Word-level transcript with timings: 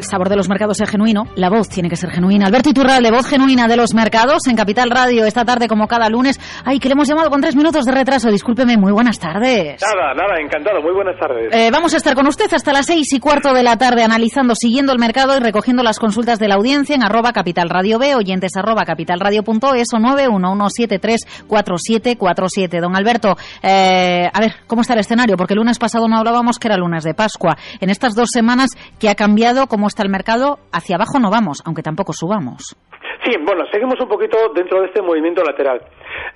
el 0.00 0.04
sabor 0.04 0.28
de 0.30 0.36
los 0.36 0.48
mercados 0.48 0.78
sea 0.78 0.86
genuino, 0.86 1.26
la 1.36 1.50
voz 1.50 1.68
tiene 1.68 1.90
que 1.90 1.96
ser 1.96 2.10
genuina. 2.10 2.46
Alberto 2.46 2.70
Iturralde, 2.70 3.10
voz 3.10 3.26
genuina 3.26 3.68
de 3.68 3.76
los 3.76 3.92
mercados 3.92 4.46
en 4.48 4.56
Capital 4.56 4.88
Radio 4.90 5.26
esta 5.26 5.44
tarde 5.44 5.68
como 5.68 5.86
cada 5.86 6.08
lunes. 6.08 6.40
Ay, 6.64 6.78
que 6.78 6.88
le 6.88 6.94
hemos 6.94 7.06
llamado 7.06 7.28
con 7.28 7.42
tres 7.42 7.54
minutos 7.54 7.84
de 7.84 7.92
retraso. 7.92 8.30
Discúlpeme, 8.30 8.78
muy 8.78 8.92
buenas 8.92 9.18
tardes. 9.18 9.78
Nada, 9.82 10.14
nada, 10.14 10.40
encantado. 10.42 10.80
Muy 10.80 10.94
buenas 10.94 11.20
tardes. 11.20 11.52
Eh, 11.52 11.68
vamos 11.70 11.92
a 11.92 11.98
estar 11.98 12.14
con 12.14 12.26
usted 12.26 12.46
hasta 12.52 12.72
las 12.72 12.86
seis 12.86 13.12
y 13.12 13.20
cuarto 13.20 13.52
de 13.52 13.62
la 13.62 13.76
tarde 13.76 14.02
analizando, 14.02 14.54
siguiendo 14.54 14.92
el 14.92 14.98
mercado 14.98 15.36
y 15.36 15.40
recogiendo 15.40 15.82
las 15.82 15.98
consultas 15.98 16.38
de 16.38 16.48
la 16.48 16.54
audiencia 16.54 16.96
en 16.96 17.02
arroba 17.02 17.32
Capital 17.32 17.68
Radio 17.68 17.98
B, 17.98 18.14
oyentes 18.14 18.56
arroba 18.56 18.86
capitalradio.es 18.86 19.92
o 19.92 19.98
911734747. 19.98 22.80
Don 22.80 22.96
Alberto, 22.96 23.36
eh, 23.62 24.30
a 24.32 24.40
ver, 24.40 24.54
¿cómo 24.66 24.80
está 24.80 24.94
el 24.94 25.00
escenario? 25.00 25.36
Porque 25.36 25.52
el 25.52 25.58
lunes 25.58 25.78
pasado 25.78 26.08
no 26.08 26.16
hablábamos 26.16 26.58
que 26.58 26.68
era 26.68 26.78
lunes 26.78 27.04
de 27.04 27.12
Pascua. 27.12 27.58
En 27.80 27.90
estas 27.90 28.14
dos 28.14 28.30
semanas 28.32 28.70
que 28.98 29.10
ha 29.10 29.14
cambiado 29.14 29.66
cómo 29.66 29.89
está 29.90 30.02
el 30.02 30.08
mercado, 30.08 30.58
hacia 30.72 30.96
abajo 30.96 31.18
no 31.20 31.30
vamos, 31.30 31.62
aunque 31.66 31.82
tampoco 31.82 32.12
subamos. 32.12 32.76
Sí, 33.24 33.36
bueno, 33.44 33.64
seguimos 33.70 34.00
un 34.00 34.08
poquito 34.08 34.38
dentro 34.54 34.80
de 34.80 34.86
este 34.86 35.02
movimiento 35.02 35.44
lateral. 35.44 35.82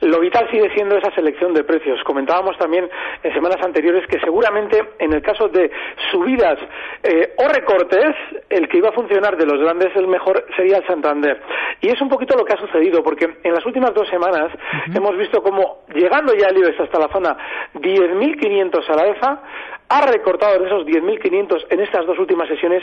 Lo 0.03 0.21
vital 0.21 0.47
sigue 0.51 0.69
siendo 0.75 0.97
esa 0.97 1.11
selección 1.15 1.55
de 1.55 1.65
precios. 1.65 1.99
Comentábamos 2.05 2.59
también 2.59 2.89
en 3.23 3.33
semanas 3.33 3.57
anteriores 3.65 4.07
que 4.07 4.21
seguramente 4.21 4.81
en 4.99 5.15
el 5.15 5.23
caso 5.23 5.49
de 5.49 5.71
subidas 6.13 6.59
eh, 7.03 7.33
o 7.39 7.49
recortes, 7.49 8.15
el 8.51 8.69
que 8.69 8.79
iba 8.79 8.91
a 8.91 8.93
funcionar 8.93 9.37
de 9.37 9.47
los 9.47 9.59
grandes 9.61 9.97
el 9.97 10.09
mejor 10.09 10.45
sería 10.57 10.79
el 10.79 10.87
Santander. 10.87 11.41
Y 11.81 11.89
es 11.89 12.01
un 12.03 12.09
poquito 12.09 12.37
lo 12.37 12.45
que 12.45 12.53
ha 12.53 12.59
sucedido, 12.61 13.03
porque 13.03 13.39
en 13.43 13.55
las 13.55 13.65
últimas 13.65 13.95
dos 13.95 14.09
semanas 14.09 14.53
hemos 14.95 15.17
visto 15.17 15.43
como 15.43 15.85
llegando 15.95 16.35
ya 16.35 16.49
el 16.49 16.59
IBEX 16.59 16.81
hasta 16.81 16.99
la 16.99 17.09
zona 17.09 17.37
10.500 17.75 18.89
a 18.89 18.95
la 18.97 19.03
alza, 19.03 19.43
ha 19.89 20.07
recortado 20.07 20.59
de 20.59 20.67
esos 20.67 20.87
10.500 20.87 21.67
en 21.71 21.81
estas 21.81 22.07
dos 22.07 22.19
últimas 22.19 22.49
sesiones 22.49 22.83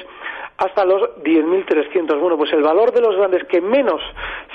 hasta 0.58 0.86
los 0.86 1.02
10.300. 1.24 2.20
Bueno, 2.20 2.38
pues 2.38 2.52
el 2.54 2.62
valor 2.62 2.92
de 2.92 3.02
los 3.02 3.16
grandes 3.16 3.44
que 3.46 3.62
menos 3.62 4.02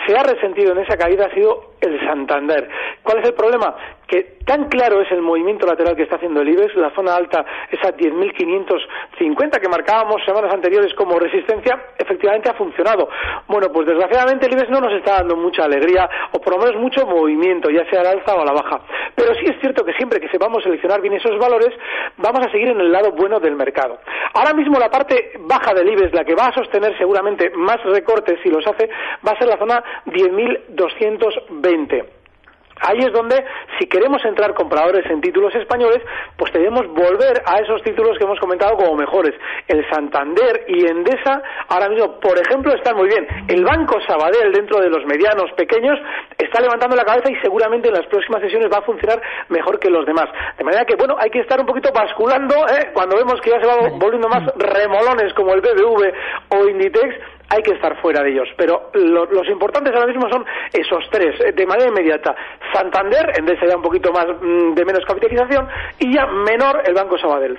se 0.07 0.17
ha 0.17 0.23
resentido 0.23 0.73
en 0.73 0.79
esa 0.79 0.97
caída 0.97 1.27
ha 1.27 1.35
sido 1.35 1.73
el 1.81 1.99
Santander. 2.07 2.69
¿Cuál 3.03 3.19
es 3.19 3.29
el 3.29 3.35
problema? 3.35 3.75
Que 4.07 4.37
tan 4.45 4.69
claro 4.69 5.01
es 5.01 5.11
el 5.11 5.21
movimiento 5.21 5.67
lateral 5.67 5.97
que 5.97 6.05
está 6.05 6.17
haciendo 6.17 6.41
el 6.41 6.49
IBEX, 6.49 6.77
la 6.77 6.95
zona 6.95 7.17
alta, 7.17 7.45
esa 7.71 7.95
10.550 7.97 9.61
que 9.61 9.69
marcábamos 9.69 10.25
semanas 10.25 10.55
anteriores 10.55 10.95
como 10.95 11.19
resistencia, 11.19 11.87
efectivamente 11.99 12.51
ha 12.51 12.55
funcionado. 12.55 13.09
Bueno, 13.49 13.73
pues 13.73 13.87
desgraciadamente 13.87 14.47
el 14.47 14.53
IBEX 14.53 14.71
no 14.71 14.81
nos 14.81 14.93
está 14.93 15.15
dando 15.19 15.37
mucha 15.37 15.65
alegría 15.65 16.09
o 16.33 16.41
por 16.41 16.55
lo 16.55 16.61
menos 16.61 16.81
mucho 16.81 17.05
movimiento, 17.05 17.69
ya 17.69 17.85
sea 17.91 18.01
a 18.01 18.05
la 18.05 18.11
alza 18.11 18.35
o 18.37 18.43
a 18.43 18.45
la 18.45 18.53
baja. 18.53 18.81
Pero 19.17 19.35
sí 19.35 19.47
es 19.47 19.59
cierto 19.61 19.85
que 19.85 19.93
siempre 19.95 20.21
que 20.21 20.29
sepamos 20.29 20.63
seleccionar 20.63 21.01
bien 21.01 21.15
esos 21.15 21.37
valores, 21.39 21.71
vamos 22.19 22.47
a 22.47 22.51
seguir 22.51 22.69
en 22.69 22.81
el 22.81 22.93
lado 22.93 23.11
bueno 23.11 23.41
del 23.41 23.57
mercado. 23.57 23.99
Ahora 24.35 24.55
mismo 24.55 24.79
la 24.79 24.91
parte 24.91 25.33
baja 25.41 25.75
del 25.75 25.89
la 26.13 26.25
que 26.25 26.35
va 26.35 26.47
a 26.47 26.55
sostener 26.55 26.97
seguramente 26.99 27.51
más 27.51 27.83
recortes 27.85 28.41
si 28.43 28.51
los 28.51 28.67
hace, 28.67 28.89
va 29.27 29.33
a 29.33 29.39
ser 29.39 29.49
la 29.49 29.59
zona 29.59 29.83
10.220. 30.07 32.16
Ahí 32.81 32.99
es 32.99 33.13
donde, 33.13 33.43
si 33.79 33.87
queremos 33.87 34.23
entrar 34.25 34.53
compradores 34.55 35.05
en 35.11 35.21
títulos 35.21 35.55
españoles, 35.55 36.03
pues 36.37 36.53
debemos 36.53 36.87
volver 36.89 37.43
a 37.47 37.59
esos 37.61 37.83
títulos 37.83 38.19
que 38.19 38.25
hemos 38.25 38.39
comentado 38.39 38.77
como 38.77 38.97
mejores. 38.97 39.35
El 39.67 39.89
Santander 39.89 40.65
y 40.69 40.87
Endesa, 40.87 41.43
ahora 41.69 41.89
mismo, 41.89 42.21
por 42.21 42.39
ejemplo, 42.39 42.75
están 42.75 42.97
muy 42.97 43.09
bien. 43.09 43.27
El 43.49 43.65
Banco 43.65 43.99
Sabadell, 44.07 44.53
dentro 44.53 44.81
de 44.81 44.91
los 44.91 45.07
medianos, 45.07 45.51
pequeños, 45.57 45.99
está 46.37 46.61
levantando 46.61 46.97
la 46.97 47.05
cabeza 47.05 47.31
y 47.31 47.37
seguramente 47.37 47.89
en 47.89 47.95
las 47.95 48.07
próximas 48.07 48.43
sesiones 48.43 48.69
va 48.71 48.79
a 48.79 48.83
funcionar 48.83 49.23
mejor 49.49 49.79
que 49.79 49.89
los 49.89 50.05
demás. 50.05 50.27
De 50.59 50.65
manera 50.65 50.85
que, 50.85 50.97
bueno, 50.97 51.17
hay 51.19 51.31
que 51.31 51.41
estar 51.41 51.59
un 51.59 51.67
poquito 51.67 51.91
basculando, 51.93 52.55
¿eh? 52.69 52.91
cuando 52.93 53.17
vemos 53.17 53.41
que 53.41 53.51
ya 53.51 53.61
se 53.61 53.67
va 53.67 53.89
volviendo 53.99 54.29
más 54.29 54.43
remolones 54.57 55.33
como 55.33 55.55
el 55.55 55.63
BBV 55.63 56.13
o 56.51 56.69
Inditex, 56.69 57.15
hay 57.49 57.63
que 57.63 57.73
estar 57.73 58.01
fuera 58.01 58.23
de 58.23 58.33
ellos. 58.33 58.49
Pero 58.57 58.91
lo, 58.95 59.27
los 59.27 59.49
importantes 59.49 59.95
ahora 59.95 60.07
mismo 60.07 60.29
son 60.31 60.45
esos 60.73 61.05
tres, 61.11 61.39
eh, 61.41 61.53
de 61.53 61.67
manera 61.67 61.89
inmediata. 61.89 62.35
Santander, 62.73 63.33
en 63.39 63.45
vez 63.45 63.59
un 63.75 63.83
poquito 63.83 64.13
más 64.13 64.27
mm, 64.27 64.75
de 64.75 64.85
menos 64.85 65.05
capitalización, 65.07 65.69
y 65.99 66.15
ya 66.15 66.27
menor 66.27 66.83
el 66.87 66.95
Banco 66.95 67.19
Sabadell. 67.19 67.59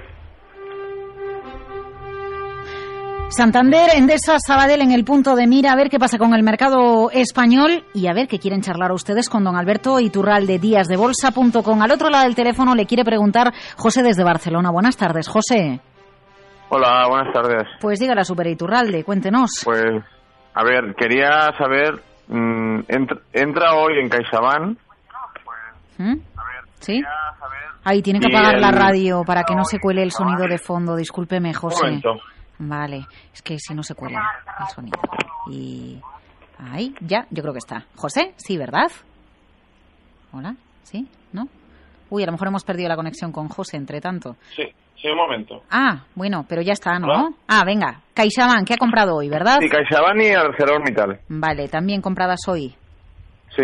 Santander, 3.29 3.89
Endesa, 3.93 4.37
Sabadell 4.39 4.81
en 4.81 4.93
el 4.93 5.03
punto 5.03 5.35
de 5.35 5.47
mira, 5.47 5.73
a 5.73 5.75
ver 5.75 5.89
qué 5.89 5.99
pasa 5.99 6.17
con 6.17 6.33
el 6.33 6.43
mercado 6.43 7.11
español 7.11 7.83
y 7.93 8.07
a 8.07 8.13
ver 8.13 8.27
qué 8.27 8.39
quieren 8.39 8.61
charlar 8.61 8.93
ustedes 8.93 9.29
con 9.29 9.43
don 9.43 9.57
Alberto 9.57 9.99
Iturralde, 9.99 10.59
días 10.59 10.87
de 10.87 10.95
bolsa.com. 10.95 11.81
Al 11.81 11.91
otro 11.91 12.09
lado 12.09 12.23
del 12.23 12.35
teléfono 12.35 12.73
le 12.73 12.85
quiere 12.85 13.03
preguntar 13.03 13.53
José 13.75 14.01
desde 14.01 14.23
Barcelona. 14.23 14.71
Buenas 14.71 14.95
tardes, 14.95 15.27
José. 15.27 15.81
Hola, 16.69 17.07
buenas 17.07 17.33
tardes. 17.33 17.67
Pues 17.79 17.99
diga 17.99 18.13
la 18.13 18.23
Super 18.23 18.47
Iturralde, 18.47 19.03
cuéntenos. 19.03 19.49
Pues, 19.63 19.85
a 20.53 20.63
ver, 20.63 20.95
quería 20.95 21.51
saber, 21.57 22.01
mm, 22.27 22.79
entra, 22.87 23.17
entra 23.33 23.75
hoy 23.75 23.99
en 24.01 24.09
CaixaBank. 24.09 24.77
¿Mm? 25.97 26.15
¿Sí? 26.79 27.01
Ahí 27.83 28.01
tiene 28.01 28.19
que 28.19 28.27
apagar 28.27 28.59
la 28.59 28.71
radio 28.71 29.23
para 29.25 29.43
que 29.43 29.55
no 29.55 29.63
se 29.63 29.79
cuele 29.79 30.03
el 30.03 30.11
sonido 30.11 30.45
de 30.47 30.57
fondo. 30.57 30.95
Discúlpeme, 30.95 31.49
Un 31.49 31.55
José. 31.55 31.85
momento. 31.85 32.09
Vale, 32.59 33.05
es 33.33 33.41
que 33.41 33.57
si 33.59 33.73
no 33.73 33.81
se 33.83 33.95
cuela 33.95 34.19
el 34.59 34.67
sonido. 34.75 34.99
Y 35.49 36.01
ahí, 36.71 36.93
ya, 37.01 37.25
yo 37.29 37.41
creo 37.43 37.53
que 37.53 37.59
está. 37.59 37.85
José, 37.95 38.33
sí, 38.35 38.57
¿verdad? 38.57 38.91
Hola, 40.33 40.55
¿sí? 40.83 41.07
¿No? 41.31 41.47
Uy, 42.09 42.23
a 42.23 42.25
lo 42.25 42.33
mejor 42.33 42.49
hemos 42.49 42.63
perdido 42.65 42.89
la 42.89 42.95
conexión 42.95 43.31
con 43.31 43.47
José 43.47 43.77
entre 43.77 44.01
tanto. 44.01 44.35
Sí, 44.55 44.63
sí, 45.01 45.07
un 45.09 45.17
momento. 45.17 45.63
Ah, 45.71 46.03
bueno, 46.15 46.45
pero 46.47 46.61
ya 46.61 46.73
está, 46.73 46.99
¿no? 46.99 47.07
Hola. 47.07 47.29
Ah, 47.47 47.63
venga, 47.65 48.01
CaixaBank, 48.13 48.67
¿qué 48.67 48.73
ha 48.73 48.77
comprado 48.77 49.15
hoy, 49.15 49.29
verdad? 49.29 49.57
Sí, 49.61 49.69
CaixaBank 49.69 50.21
y 50.21 50.31
ArcelorMittal. 50.31 51.19
Vale, 51.29 51.67
también 51.69 52.01
compradas 52.01 52.39
hoy. 52.47 52.75
Sí. 53.55 53.63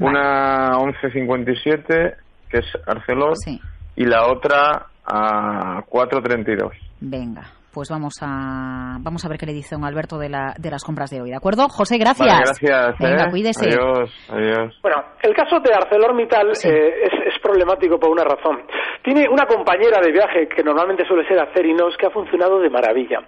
Una 0.00 0.72
11.57, 0.78 2.14
que 2.50 2.58
es 2.58 2.66
Arcelor, 2.86 3.36
Sí. 3.36 3.60
y 3.96 4.04
la 4.04 4.26
otra 4.26 4.86
a 5.04 5.82
4.32. 5.88 6.70
Venga, 7.00 7.42
pues 7.72 7.88
vamos 7.90 8.14
a 8.22 8.96
vamos 9.00 9.24
a 9.24 9.28
ver 9.28 9.38
qué 9.38 9.46
le 9.46 9.52
dice 9.54 9.74
don 9.74 9.84
Alberto 9.84 10.18
de, 10.18 10.28
la, 10.28 10.54
de 10.58 10.70
las 10.70 10.84
compras 10.84 11.10
de 11.10 11.20
hoy, 11.20 11.30
¿de 11.30 11.36
acuerdo? 11.36 11.68
José, 11.68 11.96
gracias. 11.98 12.28
Vale, 12.28 12.42
gracias. 12.44 12.98
Venga, 12.98 13.24
¿eh? 13.24 13.30
cuídese. 13.30 13.68
Adiós, 13.68 14.10
adiós. 14.28 14.74
Bueno, 14.82 15.02
el 15.22 15.34
caso 15.34 15.58
de 15.60 15.74
ArcelorMittal 15.74 16.48
eh, 16.64 16.92
es, 17.04 17.27
problemático 17.40 17.98
por 17.98 18.10
una 18.10 18.24
razón. 18.24 18.62
Tiene 19.02 19.28
una 19.28 19.46
compañera 19.46 20.00
de 20.00 20.12
viaje 20.12 20.48
que 20.48 20.62
normalmente 20.62 21.06
suele 21.06 21.26
ser 21.26 21.38
Acerinos 21.38 21.96
que 21.96 22.06
ha 22.06 22.10
funcionado 22.10 22.58
de 22.60 22.70
maravilla. 22.70 23.20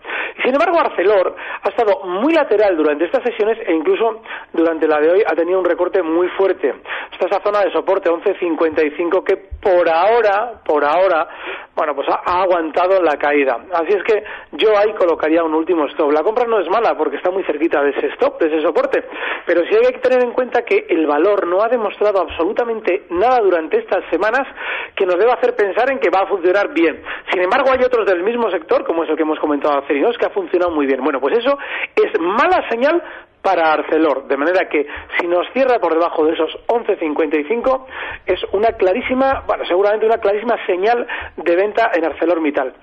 Sin 0.43 0.53
embargo, 0.53 0.78
Arcelor 0.81 1.34
ha 1.62 1.69
estado 1.69 2.04
muy 2.04 2.32
lateral 2.32 2.76
durante 2.76 3.04
estas 3.04 3.22
sesiones 3.22 3.59
e 3.66 3.72
incluso 3.72 4.22
durante 4.53 4.87
la 4.87 5.00
de 5.00 5.10
hoy 5.10 5.22
ha 5.26 5.34
tenido 5.34 5.59
un 5.59 5.65
recorte 5.65 6.03
muy 6.03 6.28
fuerte. 6.28 6.75
Está 7.12 7.26
esa 7.26 7.43
zona 7.43 7.60
de 7.60 7.72
soporte 7.72 8.10
11.55 8.10 9.25
que 9.25 9.37
por 9.37 9.88
ahora, 9.88 10.60
por 10.65 10.84
ahora, 10.84 11.28
bueno, 11.75 11.95
pues 11.95 12.09
ha, 12.09 12.43
aguantado 12.43 13.03
la 13.03 13.17
caída. 13.17 13.59
Así 13.73 13.93
es 13.93 14.03
que 14.03 14.23
yo 14.53 14.77
ahí 14.77 14.93
colocaría 14.95 15.43
un 15.43 15.55
último 15.55 15.87
stop. 15.87 16.13
La 16.13 16.22
compra 16.22 16.47
no 16.47 16.59
es 16.61 16.69
mala 16.69 16.97
porque 16.97 17.17
está 17.17 17.31
muy 17.31 17.43
cerquita 17.45 17.83
de 17.83 17.91
ese 17.91 18.09
stop, 18.09 18.41
de 18.41 18.49
ese 18.49 18.63
soporte, 18.63 19.05
pero 19.47 19.63
sí 19.63 19.75
hay 19.75 19.93
que 19.93 20.01
tener 20.01 20.22
en 20.22 20.33
cuenta 20.33 20.63
que 20.63 20.87
el 20.89 21.07
valor 21.07 21.47
no 21.47 21.63
ha 21.63 21.69
demostrado 21.69 22.21
absolutamente 22.21 23.05
nada 23.11 23.41
durante 23.41 23.78
estas 23.78 24.05
semanas 24.11 24.47
que 24.95 25.07
nos 25.07 25.19
deba 25.19 25.34
hacer 25.34 25.55
pensar 25.55 25.91
en 25.91 25.99
que 25.99 26.11
va 26.11 26.21
a 26.21 26.27
funcionar 26.27 26.72
bien. 26.75 27.03
Sin 27.33 27.43
embargo, 27.43 27.71
hay 27.71 27.83
otros 27.84 28.07
del 28.07 28.23
mismo 28.23 28.51
sector, 28.51 28.84
como 28.84 29.05
es 29.05 29.11
el 29.11 29.16
que 29.16 29.23
hemos 29.23 29.39
comentado 29.39 29.78
Acerinos, 29.78 30.19
que 30.19 30.27
ha 30.27 30.31
funcionado 30.31 30.73
muy 30.73 30.87
bien. 30.87 31.03
Bueno, 31.03 31.21
pues 31.21 31.39
eso 31.39 31.57
es 31.97 32.21
mala 32.21 32.69
señal 32.69 33.03
para 33.42 33.72
Arcelor, 33.72 34.27
de 34.28 34.37
manera 34.37 34.69
que 34.69 34.87
si 35.19 35.27
nos 35.27 35.47
cierra 35.53 35.78
por 35.78 35.95
debajo 35.95 36.25
de 36.25 36.34
esos 36.34 36.51
11.55 36.66 37.87
es 38.27 38.41
una 38.53 38.69
clarísima, 38.72 39.45
bueno, 39.47 39.65
seguramente 39.65 40.07
una 40.07 40.19
clarísima 40.19 40.57
señal 40.66 41.07
de 41.37 41.57
venta 41.57 41.91
en 41.95 42.04
ArcelorMittal. 42.04 42.75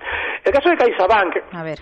El 0.44 0.52
caso 0.52 0.68
de 0.70 0.76
CaixaBank 0.76 1.36
A 1.52 1.62
ver. 1.62 1.78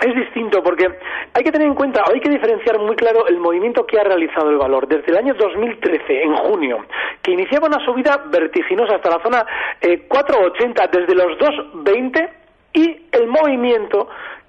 es 0.00 0.14
distinto 0.14 0.62
porque 0.62 0.86
hay 1.32 1.42
que 1.42 1.52
tener 1.52 1.68
en 1.68 1.74
cuenta, 1.74 2.02
o 2.06 2.12
hay 2.12 2.20
que 2.20 2.28
diferenciar 2.28 2.78
muy 2.78 2.96
claro 2.96 3.26
el 3.26 3.38
movimiento 3.38 3.86
que 3.86 3.98
ha 3.98 4.04
realizado 4.04 4.50
el 4.50 4.58
valor 4.58 4.86
desde 4.88 5.10
el 5.10 5.16
año 5.16 5.34
2013, 5.34 6.22
en 6.22 6.36
junio, 6.36 6.84
que 7.22 7.32
iniciaba 7.32 7.68
una 7.68 7.84
subida 7.84 8.24
vertiginosa 8.26 8.96
hasta 8.96 9.10
la 9.10 9.22
zona 9.22 9.46
eh, 9.80 10.06
4,80 10.08 10.90
desde 10.90 11.14
los 11.14 11.38
2,20 11.38 12.28
y 12.74 13.06
el 13.12 13.26
movimiento 13.26 14.08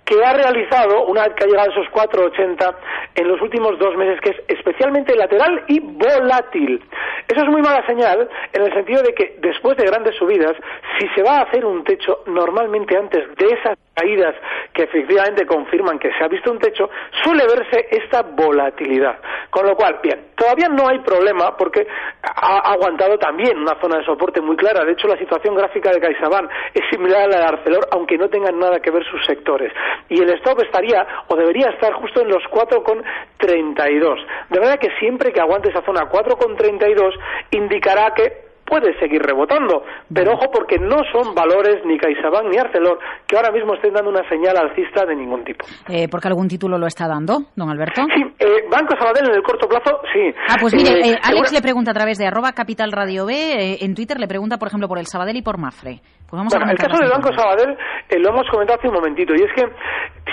que 0.09 0.25
ha 0.25 0.33
realizado, 0.33 1.05
una 1.05 1.25
vez 1.25 1.35
que 1.35 1.43
ha 1.43 1.47
llegado 1.47 1.69
a 1.69 1.71
esos 1.71 1.87
4,80 1.93 2.75
en 3.13 3.27
los 3.27 3.39
últimos 3.41 3.77
dos 3.77 3.95
meses, 3.95 4.19
que 4.21 4.31
es 4.31 4.37
especialmente 4.47 5.15
lateral 5.15 5.63
y 5.67 5.79
volátil. 5.79 6.83
Eso 7.27 7.41
es 7.41 7.47
muy 7.47 7.61
mala 7.61 7.85
señal 7.85 8.27
en 8.51 8.61
el 8.63 8.73
sentido 8.73 9.03
de 9.03 9.13
que 9.13 9.37
después 9.39 9.77
de 9.77 9.85
grandes 9.85 10.15
subidas, 10.15 10.53
si 10.97 11.07
se 11.09 11.21
va 11.21 11.37
a 11.37 11.41
hacer 11.43 11.63
un 11.63 11.83
techo, 11.83 12.23
normalmente 12.25 12.97
antes 12.97 13.23
de 13.35 13.45
esas 13.53 13.77
caídas 13.99 14.35
que 14.73 14.83
efectivamente 14.83 15.45
confirman 15.45 15.99
que 15.99 16.11
se 16.13 16.23
ha 16.23 16.27
visto 16.27 16.51
un 16.51 16.59
techo, 16.59 16.89
suele 17.23 17.43
verse 17.45 17.87
esta 17.91 18.21
volatilidad. 18.21 19.19
Con 19.49 19.65
lo 19.65 19.75
cual, 19.75 19.99
bien, 20.01 20.27
todavía 20.35 20.69
no 20.69 20.87
hay 20.87 20.99
problema 20.99 21.57
porque 21.57 21.85
ha 22.23 22.71
aguantado 22.71 23.17
también 23.17 23.57
una 23.57 23.79
zona 23.81 23.97
de 23.97 24.05
soporte 24.05 24.41
muy 24.41 24.55
clara. 24.55 24.85
De 24.85 24.93
hecho, 24.93 25.07
la 25.07 25.17
situación 25.17 25.55
gráfica 25.55 25.91
de 25.91 25.99
CaixaBank 25.99 26.49
es 26.73 26.83
similar 26.89 27.23
a 27.23 27.27
la 27.27 27.37
de 27.39 27.45
Arcelor, 27.45 27.87
aunque 27.91 28.17
no 28.17 28.29
tengan 28.29 28.57
nada 28.59 28.79
que 28.79 28.91
ver 28.91 29.03
sus 29.05 29.25
sectores. 29.25 29.73
Y 30.07 30.21
el 30.21 30.29
stop 30.35 30.61
estaría 30.61 31.05
o 31.27 31.35
debería 31.35 31.69
estar 31.69 31.93
justo 31.93 32.21
en 32.21 32.29
los 32.29 32.43
4,32. 32.51 34.25
De 34.49 34.59
manera 34.59 34.77
que 34.77 34.91
siempre 34.99 35.31
que 35.31 35.41
aguante 35.41 35.69
esa 35.69 35.81
zona 35.81 36.09
4,32 36.09 37.13
indicará 37.51 38.13
que 38.13 38.48
puede 38.69 38.97
seguir 38.99 39.21
rebotando. 39.21 39.83
Pero 40.13 40.33
ojo 40.33 40.51
porque 40.53 40.77
no 40.77 40.97
son 41.11 41.33
valores 41.33 41.83
ni 41.85 41.97
CaixaBank 41.97 42.45
ni 42.49 42.57
Arcelor 42.57 42.99
que 43.27 43.35
ahora 43.35 43.51
mismo 43.51 43.73
estén 43.73 43.93
dando 43.93 44.11
una 44.11 44.27
señal 44.29 44.55
alcista 44.57 45.05
de 45.05 45.15
ningún 45.15 45.43
tipo. 45.43 45.65
Eh, 45.89 46.07
¿Porque 46.09 46.27
algún 46.27 46.47
título 46.47 46.77
lo 46.77 46.87
está 46.87 47.07
dando, 47.07 47.39
don 47.55 47.69
Alberto? 47.69 48.03
Sí, 48.15 48.21
eh, 48.39 48.65
Banco 48.71 48.95
Sabadell 48.97 49.29
en 49.29 49.35
el 49.35 49.43
corto 49.43 49.67
plazo, 49.67 49.99
sí. 50.13 50.33
Ah, 50.47 50.55
pues 50.59 50.73
mire, 50.75 50.91
eh, 50.91 51.11
eh, 51.13 51.19
Alex 51.21 51.51
le 51.51 51.61
pregunta 51.61 51.91
a 51.91 51.93
través 51.93 52.17
de 52.17 52.27
arroba 52.27 52.51
capital 52.53 52.91
radio 52.91 53.25
B, 53.25 53.77
en 53.81 53.95
Twitter 53.95 54.19
le 54.19 54.27
pregunta, 54.27 54.57
por 54.57 54.67
ejemplo, 54.67 54.87
por 54.87 54.99
el 54.99 55.07
Sabadell 55.07 55.37
y 55.37 55.41
por 55.41 55.57
Mafre. 55.57 56.01
Pues 56.29 56.37
vamos 56.37 56.53
bueno, 56.53 56.71
el 56.71 56.77
caso 56.77 56.97
del 57.01 57.09
Banco 57.09 57.33
Sabadell 57.33 57.75
lo 58.19 58.29
hemos 58.29 58.47
comentado 58.49 58.77
hace 58.77 58.87
un 58.87 58.93
momentito 58.93 59.33
y 59.33 59.41
es 59.41 59.53
que 59.53 59.65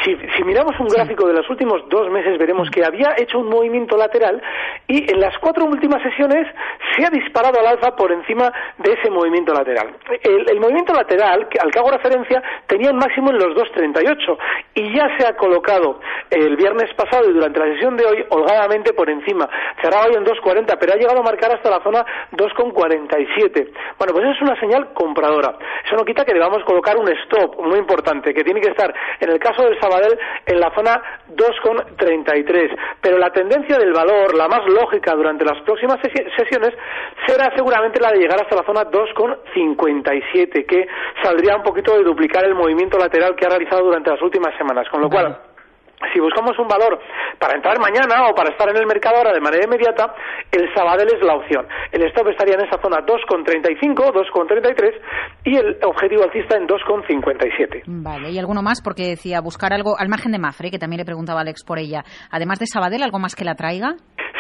si, 0.05 0.15
si 0.37 0.45
miramos 0.45 0.79
un 0.79 0.89
gráfico 0.89 1.27
de 1.27 1.33
los 1.33 1.49
últimos 1.49 1.89
dos 1.89 2.11
meses 2.11 2.39
veremos 2.39 2.69
que 2.71 2.85
había 2.85 3.15
hecho 3.17 3.39
un 3.39 3.49
movimiento 3.49 3.97
lateral 3.97 4.43
y 4.89 5.11
en 5.11 5.21
las 5.21 5.37
cuatro 5.39 5.65
últimas 5.65 6.03
sesiones 6.03 6.47
se 6.97 7.05
ha 7.05 7.11
disparado 7.11 7.59
al 7.61 7.67
alza 7.67 7.95
por 7.97 8.13
encima 8.13 8.53
de 8.79 8.93
ese 8.93 9.11
movimiento 9.11 9.53
lateral. 9.53 9.97
El, 10.23 10.61
movimiento 10.61 10.93
lateral, 10.93 11.49
al 11.61 11.71
que 11.71 11.79
hago 11.79 11.91
referencia, 11.91 12.43
tenía 12.67 12.91
un 12.91 12.99
máximo 12.99 13.31
en 13.31 13.39
los 13.39 13.57
2.38 13.57 14.39
y 14.75 14.95
ya 14.95 15.09
se 15.19 15.27
ha 15.27 15.37
colocado 15.37 16.01
el 16.31 16.57
viernes 16.57 16.93
pasado 16.95 17.29
y 17.29 17.33
durante 17.33 17.61
la 17.61 17.67
sesión 17.75 17.97
de 17.97 18.05
hoy 18.05 18.25
holgadamente 18.31 18.93
por 18.93 19.11
encima. 19.11 19.49
Cerraba 19.83 20.07
hoy 20.07 20.15
en 20.17 20.25
2.40, 20.25 20.77
pero 20.79 20.93
ha 20.93 20.97
llegado 20.97 21.21
a 21.21 21.25
marcar 21.25 21.55
hasta 21.55 21.71
la 21.71 21.83
zona 21.83 22.05
2.47. 22.33 23.73
Bueno, 23.99 24.13
pues 24.13 24.25
eso 24.25 24.33
es 24.33 24.43
una 24.43 24.61
señal 24.61 24.93
compradora. 24.95 25.57
Eso 25.87 25.95
no 25.95 26.05
quita 26.05 26.25
que 26.25 26.35
debamos 26.35 26.65
colocar 26.65 26.97
un 26.97 27.09
stop 27.09 27.61
muy 27.65 27.79
importante, 27.79 28.35
que 28.35 28.43
tiene 28.43 28.61
que 28.61 28.71
estar, 28.71 28.93
en 29.21 29.31
el 29.31 29.39
caso 29.39 29.63
del 29.63 29.79
Sabadell, 29.81 30.19
en 30.45 30.59
la 30.59 30.75
zona 30.75 31.01
2.33. 31.31 32.77
Pero 33.01 33.19
la 33.19 33.31
tendencia 33.31 33.79
del 33.79 33.93
valor, 33.93 34.35
la 34.35 34.49
más 34.49 34.67
lógica 34.67 35.15
durante 35.15 35.45
las 35.45 35.63
próximas 35.63 36.01
sesiones, 36.03 36.75
será 37.27 37.55
seguramente 37.55 38.01
la 38.01 38.11
de 38.11 38.19
llegar 38.19 38.41
hasta 38.41 38.57
la 38.57 38.65
zona 38.65 38.91
2,57, 38.91 40.67
que 40.67 40.89
saldría 41.23 41.57
un 41.57 41.63
poquito 41.63 41.97
de 41.97 42.03
duplicar 42.03 42.45
el 42.45 42.57
movimiento 42.57 42.99
lateral 42.99 43.37
que 43.37 43.47
ha 43.47 43.51
realizado 43.51 43.85
durante 43.85 44.11
las 44.11 44.21
últimas 44.23 44.57
semanas. 44.59 44.89
Con 44.91 45.03
lo 45.03 45.09
cual, 45.09 45.39
si 46.13 46.21
buscamos 46.21 46.59
un 46.59 46.69
valor 46.69 46.99
para 47.39 47.55
entrar 47.55 47.79
mañana 47.79 48.29
o 48.29 48.35
para 48.35 48.51
estar 48.51 48.69
en 48.69 48.77
el 48.77 48.87
mercado 48.87 49.17
ahora 49.17 49.33
de 49.33 49.41
manera 49.41 49.65
inmediata, 49.65 50.15
el 50.53 50.73
Sabadell 50.75 51.09
es 51.09 51.23
la 51.23 51.35
opción. 51.35 51.67
El 51.93 52.03
stop 52.09 52.29
estaría 52.29 52.55
en 52.55 52.67
esa 52.67 52.81
zona 52.81 52.99
2,35, 53.05 54.13
2,33 54.13 54.93
y 55.45 55.57
el 55.57 55.79
objetivo 55.85 56.25
alcista 56.25 56.57
en 56.57 56.67
2,57. 56.67 57.83
Vale, 57.87 58.31
¿y 58.31 58.39
alguno 58.39 58.63
más? 58.63 58.83
Porque 58.83 59.09
decía 59.09 59.41
buscar 59.41 59.73
algo 59.73 59.99
al 59.99 60.09
margen 60.09 60.33
de 60.33 60.39
Mafre, 60.39 60.71
que 60.71 60.79
también 60.79 60.99
le 60.99 61.05
preguntaba 61.05 61.41
Alex 61.41 61.65
por 61.65 61.79
ella. 61.79 62.05
Además 62.31 62.59
de 62.59 62.67
Sabadell, 62.67 63.03
¿algo 63.03 63.19
más 63.19 63.35
que 63.35 63.45
la 63.45 63.55
traiga? 63.55 63.95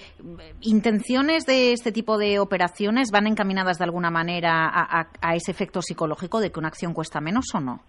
¿Intenciones 0.61 1.45
de 1.45 1.73
este 1.73 1.91
tipo 1.91 2.17
de 2.17 2.39
operaciones 2.39 3.11
van 3.11 3.27
encaminadas 3.27 3.77
de 3.77 3.83
alguna 3.83 4.09
manera 4.09 4.71
a 5.21 5.35
ese 5.35 5.51
efecto 5.51 5.81
psicológico 5.81 6.39
de 6.39 6.51
que 6.51 6.59
una 6.59 6.69
acción 6.69 6.93
cuesta 6.93 7.21
menos 7.21 7.45
o 7.53 7.59
no? 7.59 7.81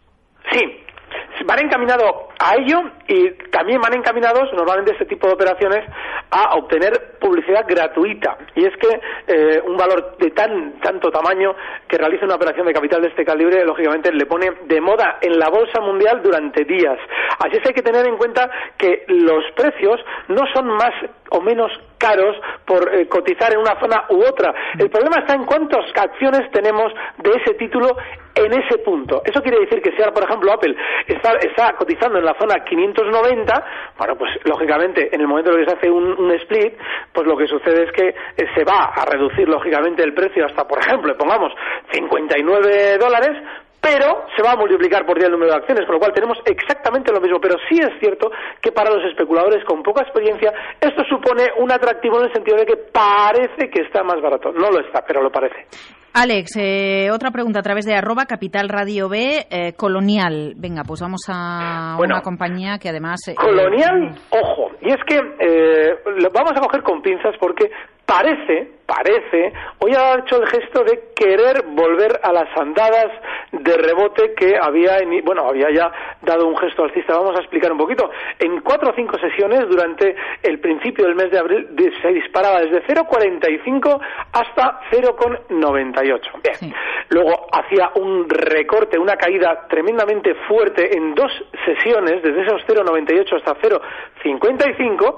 Van 1.48 1.60
encaminados 1.60 2.12
a 2.38 2.56
ello 2.56 2.78
y 3.06 3.30
también 3.50 3.80
van 3.80 3.94
encaminados 3.94 4.52
normalmente 4.52 4.92
este 4.92 5.06
tipo 5.06 5.28
de 5.28 5.32
operaciones 5.32 5.82
a 6.30 6.54
obtener 6.56 7.16
publicidad 7.18 7.64
gratuita. 7.66 8.36
Y 8.54 8.66
es 8.66 8.76
que 8.76 9.00
eh, 9.26 9.62
un 9.64 9.74
valor 9.74 10.18
de 10.18 10.30
tan 10.32 10.78
tanto 10.80 11.10
tamaño 11.10 11.54
que 11.88 11.96
realiza 11.96 12.26
una 12.26 12.34
operación 12.34 12.66
de 12.66 12.74
capital 12.74 13.00
de 13.00 13.08
este 13.08 13.24
calibre 13.24 13.64
lógicamente 13.64 14.12
le 14.12 14.26
pone 14.26 14.50
de 14.66 14.78
moda 14.82 15.20
en 15.22 15.38
la 15.38 15.48
bolsa 15.48 15.80
mundial 15.80 16.20
durante 16.22 16.64
días. 16.64 16.98
Así 17.38 17.56
es 17.56 17.62
que 17.62 17.68
hay 17.68 17.74
que 17.74 17.82
tener 17.82 18.06
en 18.06 18.18
cuenta 18.18 18.50
que 18.76 19.06
los 19.08 19.42
precios 19.56 19.98
no 20.28 20.42
son 20.52 20.68
más 20.68 20.92
o 21.30 21.40
menos 21.40 21.70
caros 21.98 22.36
por 22.64 22.94
eh, 22.94 23.08
cotizar 23.08 23.52
en 23.52 23.60
una 23.60 23.78
zona 23.80 24.04
u 24.10 24.22
otra. 24.24 24.54
El 24.78 24.90
problema 24.90 25.20
está 25.20 25.34
en 25.34 25.44
cuántas 25.44 25.84
acciones 25.94 26.50
tenemos 26.52 26.92
de 27.18 27.30
ese 27.32 27.54
título 27.54 27.96
en 28.34 28.52
ese 28.52 28.78
punto. 28.78 29.22
Eso 29.24 29.42
quiere 29.42 29.60
decir 29.60 29.82
que 29.82 29.90
si 29.92 30.00
ahora, 30.00 30.14
por 30.14 30.24
ejemplo, 30.24 30.52
Apple 30.52 30.74
está, 31.06 31.32
está 31.38 31.72
cotizando 31.76 32.18
en 32.18 32.24
la 32.24 32.36
zona 32.38 32.64
590, 32.64 33.64
bueno, 33.98 34.16
pues 34.16 34.30
lógicamente 34.44 35.08
en 35.12 35.20
el 35.20 35.26
momento 35.26 35.50
en 35.50 35.64
que 35.64 35.70
se 35.70 35.76
hace 35.76 35.90
un, 35.90 36.30
split, 36.32 36.74
pues 37.12 37.26
lo 37.26 37.36
que 37.36 37.46
sucede 37.46 37.84
es 37.84 37.92
que 37.92 38.08
eh, 38.08 38.46
se 38.54 38.64
va 38.64 38.92
a 38.94 39.04
reducir 39.04 39.48
lógicamente 39.48 40.02
el 40.02 40.14
precio 40.14 40.46
hasta, 40.46 40.66
por 40.68 40.78
ejemplo, 40.78 41.16
pongamos 41.16 41.52
59 41.90 42.98
dólares, 42.98 43.42
pero 43.80 44.26
se 44.36 44.42
va 44.42 44.52
a 44.52 44.56
multiplicar 44.56 45.06
por 45.06 45.18
día 45.18 45.26
el 45.26 45.32
número 45.32 45.52
de 45.52 45.58
acciones, 45.58 45.86
con 45.86 45.94
lo 45.94 46.00
cual 46.00 46.12
tenemos 46.12 46.38
exactamente 46.44 47.12
lo 47.12 47.20
mismo. 47.20 47.40
Pero 47.40 47.56
sí 47.68 47.78
es 47.78 47.90
cierto 48.00 48.30
que 48.60 48.72
para 48.72 48.90
los 48.90 49.04
especuladores 49.04 49.64
con 49.64 49.82
poca 49.82 50.02
experiencia 50.02 50.52
esto 50.80 51.02
supone 51.08 51.44
un 51.58 51.70
atractivo 51.70 52.18
en 52.18 52.26
el 52.26 52.32
sentido 52.32 52.56
de 52.56 52.66
que 52.66 52.76
parece 52.76 53.70
que 53.70 53.82
está 53.82 54.02
más 54.02 54.20
barato. 54.20 54.52
No 54.52 54.70
lo 54.70 54.80
está, 54.80 55.04
pero 55.06 55.22
lo 55.22 55.30
parece. 55.30 55.66
Alex, 56.14 56.56
eh, 56.56 57.10
otra 57.12 57.30
pregunta 57.30 57.60
a 57.60 57.62
través 57.62 57.84
de 57.84 57.94
arroba 57.94 58.26
capital 58.26 58.68
radio 58.68 59.08
B, 59.08 59.46
eh, 59.50 59.74
Colonial. 59.74 60.54
Venga, 60.56 60.82
pues 60.82 61.00
vamos 61.00 61.20
a 61.28 61.96
una 62.00 62.22
compañía 62.22 62.78
que 62.78 62.88
además... 62.88 63.20
Eh, 63.28 63.34
colonial, 63.36 64.16
ojo, 64.30 64.72
y 64.80 64.88
es 64.88 64.98
que 65.06 65.16
lo 65.16 66.30
vamos 66.30 66.52
a 66.56 66.60
coger 66.60 66.82
con 66.82 67.02
pinzas 67.02 67.36
porque 67.38 67.70
parece, 68.08 68.66
parece, 68.86 69.52
hoy 69.80 69.92
ha 69.94 70.18
hecho 70.18 70.40
el 70.40 70.48
gesto 70.48 70.82
de 70.82 71.12
querer 71.14 71.62
volver 71.66 72.18
a 72.22 72.32
las 72.32 72.48
andadas 72.56 73.12
de 73.52 73.76
rebote 73.76 74.32
que 74.34 74.56
había, 74.56 74.96
bueno, 75.24 75.46
había 75.46 75.70
ya 75.70 75.92
dado 76.22 76.46
un 76.46 76.56
gesto 76.56 76.84
alcista. 76.84 77.18
Vamos 77.18 77.36
a 77.36 77.40
explicar 77.40 77.70
un 77.70 77.76
poquito. 77.76 78.10
En 78.38 78.62
cuatro 78.62 78.90
o 78.90 78.94
cinco 78.94 79.18
sesiones 79.18 79.68
durante 79.68 80.16
el 80.42 80.58
principio 80.58 81.04
del 81.04 81.16
mes 81.16 81.30
de 81.30 81.38
abril 81.38 81.68
se 82.00 82.08
disparaba 82.08 82.60
desde 82.60 82.82
0,45 82.86 84.00
hasta 84.32 84.80
0,98. 84.90 86.20
Bien. 86.42 86.74
Luego 87.10 87.46
hacía 87.52 87.90
un 87.94 88.26
recorte, 88.28 88.98
una 88.98 89.16
caída 89.16 89.66
tremendamente 89.68 90.34
fuerte 90.46 90.96
en 90.96 91.14
dos 91.14 91.30
sesiones, 91.66 92.22
desde 92.22 92.42
esos 92.42 92.62
0,98 92.66 93.36
hasta 93.36 93.54
0,55 93.56 95.16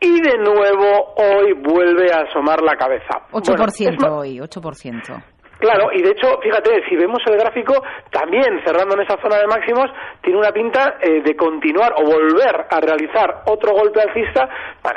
y 0.00 0.20
de 0.20 0.38
nuevo 0.38 1.14
hoy 1.16 1.52
vuelve 1.54 2.12
a 2.12 2.22
asomar 2.28 2.62
la 2.62 2.76
cabeza. 2.76 3.26
8% 3.32 4.10
hoy, 4.10 4.38
8%. 4.40 5.22
Claro, 5.58 5.90
y 5.92 6.02
de 6.02 6.10
hecho, 6.10 6.38
fíjate, 6.40 6.84
si 6.88 6.96
vemos 6.96 7.20
el 7.26 7.36
gráfico, 7.36 7.74
también 8.10 8.60
cerrando 8.64 8.94
en 8.94 9.02
esa 9.02 9.20
zona 9.20 9.38
de 9.38 9.46
máximos, 9.48 9.90
tiene 10.22 10.38
una 10.38 10.52
pinta 10.52 10.98
eh, 11.00 11.20
de 11.22 11.36
continuar 11.36 11.94
o 11.96 12.04
volver 12.04 12.66
a 12.70 12.80
realizar 12.80 13.42
otro 13.46 13.72
golpe 13.72 14.00
alcista 14.00 14.48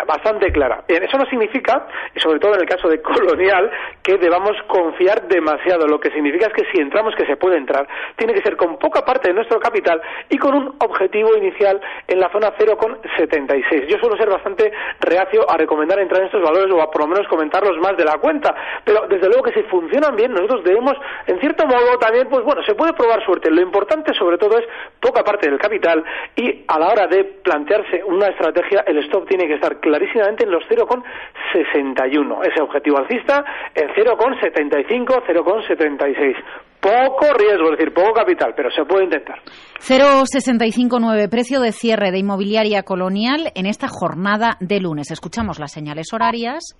bastante 0.07 0.51
clara. 0.51 0.83
eso 0.87 1.17
no 1.17 1.25
significa, 1.25 1.87
y 2.15 2.19
sobre 2.19 2.39
todo 2.39 2.53
en 2.53 2.61
el 2.61 2.67
caso 2.67 2.87
de 2.87 3.01
Colonial, 3.11 3.71
que 4.03 4.17
debamos 4.17 4.53
confiar 4.67 5.27
demasiado. 5.27 5.87
Lo 5.87 5.99
que 5.99 6.11
significa 6.11 6.47
es 6.47 6.53
que 6.53 6.71
si 6.71 6.79
entramos, 6.79 7.15
que 7.15 7.25
se 7.25 7.37
puede 7.37 7.57
entrar, 7.57 7.87
tiene 8.15 8.33
que 8.33 8.41
ser 8.41 8.55
con 8.55 8.77
poca 8.77 9.03
parte 9.03 9.29
de 9.29 9.33
nuestro 9.33 9.59
capital 9.59 9.99
y 10.29 10.37
con 10.37 10.53
un 10.53 10.75
objetivo 10.79 11.35
inicial 11.35 11.81
en 12.07 12.19
la 12.19 12.29
zona 12.29 12.53
0,76. 12.57 13.87
Yo 13.87 13.97
suelo 13.97 14.15
ser 14.15 14.29
bastante 14.29 14.71
reacio 14.99 15.49
a 15.49 15.57
recomendar 15.57 15.99
entrar 15.99 16.21
en 16.21 16.27
estos 16.27 16.41
valores 16.41 16.71
o 16.71 16.81
a 16.81 16.91
por 16.91 17.01
lo 17.01 17.07
menos 17.07 17.27
comentarlos 17.27 17.77
más 17.79 17.97
de 17.97 18.05
la 18.05 18.17
cuenta, 18.19 18.53
pero 18.83 19.07
desde 19.07 19.27
luego 19.27 19.43
que 19.43 19.53
si 19.53 19.63
funcionan 19.63 20.15
bien, 20.15 20.31
nosotros 20.31 20.50
debemos, 20.63 20.93
en 21.27 21.39
cierto 21.39 21.65
modo, 21.65 21.97
también, 21.99 22.27
pues 22.29 22.43
bueno, 22.43 22.61
se 22.63 22.75
puede 22.75 22.93
probar 22.93 23.23
suerte. 23.25 23.49
Lo 23.49 23.61
importante, 23.61 24.13
sobre 24.13 24.37
todo, 24.37 24.57
es 24.57 24.65
poca 24.99 25.23
parte 25.23 25.49
del 25.49 25.59
capital 25.59 26.03
y 26.35 26.63
a 26.67 26.79
la 26.79 26.89
hora 26.89 27.07
de 27.07 27.23
plantearse 27.43 28.03
una 28.03 28.27
estrategia, 28.27 28.83
el 28.87 28.97
stop 29.05 29.27
tiene 29.27 29.47
que 29.47 29.55
estar 29.55 29.79
clarísimamente 29.79 30.45
en 30.45 30.51
los 30.51 30.63
0,61. 30.69 32.41
Ese 32.43 32.61
objetivo 32.61 32.97
alcista 32.97 33.43
en 33.75 33.89
0,75, 33.89 35.23
0,76 35.27 36.35
poco 36.81 37.31
riesgo, 37.37 37.71
es 37.71 37.77
decir, 37.77 37.93
poco 37.93 38.11
capital, 38.11 38.53
pero 38.55 38.69
se 38.71 38.83
puede 38.85 39.05
intentar. 39.05 39.39
0,659 39.79 41.29
precio 41.29 41.61
de 41.61 41.71
cierre 41.71 42.11
de 42.11 42.19
inmobiliaria 42.19 42.83
colonial 42.83 43.51
en 43.55 43.67
esta 43.67 43.87
jornada 43.87 44.57
de 44.59 44.79
lunes. 44.79 45.11
Escuchamos 45.11 45.59
las 45.59 45.71
señales 45.71 46.07
horarias. 46.11 46.75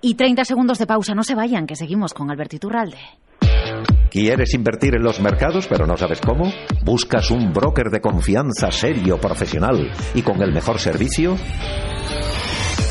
Y 0.00 0.14
30 0.14 0.44
segundos 0.44 0.78
de 0.78 0.86
pausa, 0.86 1.14
no 1.14 1.24
se 1.24 1.34
vayan, 1.34 1.66
que 1.66 1.74
seguimos 1.74 2.14
con 2.14 2.30
Alberto 2.30 2.54
Iturralde. 2.54 2.98
¿Quieres 4.10 4.54
invertir 4.54 4.94
en 4.94 5.02
los 5.02 5.20
mercados 5.20 5.66
pero 5.68 5.86
no 5.86 5.96
sabes 5.96 6.20
cómo? 6.20 6.50
¿Buscas 6.82 7.30
un 7.30 7.52
broker 7.52 7.90
de 7.90 8.00
confianza 8.00 8.70
serio, 8.70 9.20
profesional 9.20 9.90
y 10.14 10.22
con 10.22 10.40
el 10.40 10.52
mejor 10.52 10.78
servicio? 10.78 11.36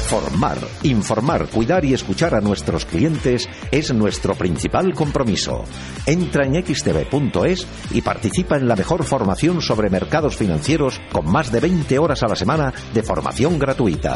Formar, 0.07 0.57
informar, 0.83 1.47
cuidar 1.47 1.83
y 1.83 1.93
escuchar 1.93 2.33
a 2.33 2.39
nuestros 2.39 2.85
clientes 2.85 3.49
es 3.71 3.93
nuestro 3.93 4.35
principal 4.35 4.93
compromiso. 4.93 5.65
Entra 6.05 6.45
en 6.45 6.53
xtv.es 6.65 7.67
y 7.91 8.01
participa 8.01 8.55
en 8.55 8.69
la 8.69 8.77
mejor 8.77 9.03
formación 9.03 9.61
sobre 9.61 9.89
mercados 9.89 10.37
financieros 10.37 11.01
con 11.11 11.29
más 11.29 11.51
de 11.51 11.59
20 11.59 11.99
horas 11.99 12.23
a 12.23 12.29
la 12.29 12.37
semana 12.37 12.73
de 12.93 13.03
formación 13.03 13.59
gratuita. 13.59 14.15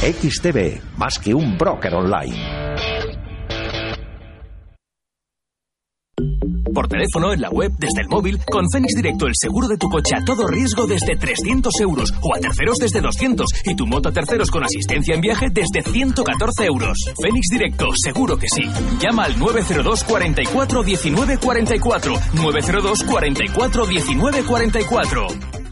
XTB, 0.00 0.96
más 0.96 1.18
que 1.18 1.34
un 1.34 1.58
broker 1.58 1.92
online. 1.94 2.93
Por 6.74 6.88
teléfono, 6.88 7.32
en 7.32 7.40
la 7.40 7.50
web, 7.50 7.72
desde 7.78 8.00
el 8.02 8.08
móvil, 8.08 8.40
con 8.50 8.68
Fénix 8.68 8.94
Directo 8.96 9.26
el 9.26 9.34
seguro 9.34 9.68
de 9.68 9.76
tu 9.76 9.88
coche 9.88 10.16
a 10.16 10.24
todo 10.24 10.48
riesgo 10.48 10.86
desde 10.86 11.16
300 11.16 11.72
euros 11.80 12.12
o 12.20 12.34
a 12.34 12.40
terceros 12.40 12.78
desde 12.78 13.00
200 13.00 13.48
y 13.64 13.76
tu 13.76 13.86
moto 13.86 14.08
a 14.08 14.12
terceros 14.12 14.50
con 14.50 14.64
asistencia 14.64 15.14
en 15.14 15.20
viaje 15.20 15.46
desde 15.50 15.82
114 15.82 16.64
euros. 16.64 16.98
Fénix 17.22 17.46
Directo, 17.50 17.86
seguro 17.94 18.36
que 18.36 18.48
sí. 18.48 18.64
Llama 19.00 19.24
al 19.24 19.38
902 19.38 20.02
44 20.02 20.82
19 20.82 21.38
44. 21.38 22.14
902 22.34 23.04
44 23.04 23.86
19 23.86 24.42
44. 24.42 25.63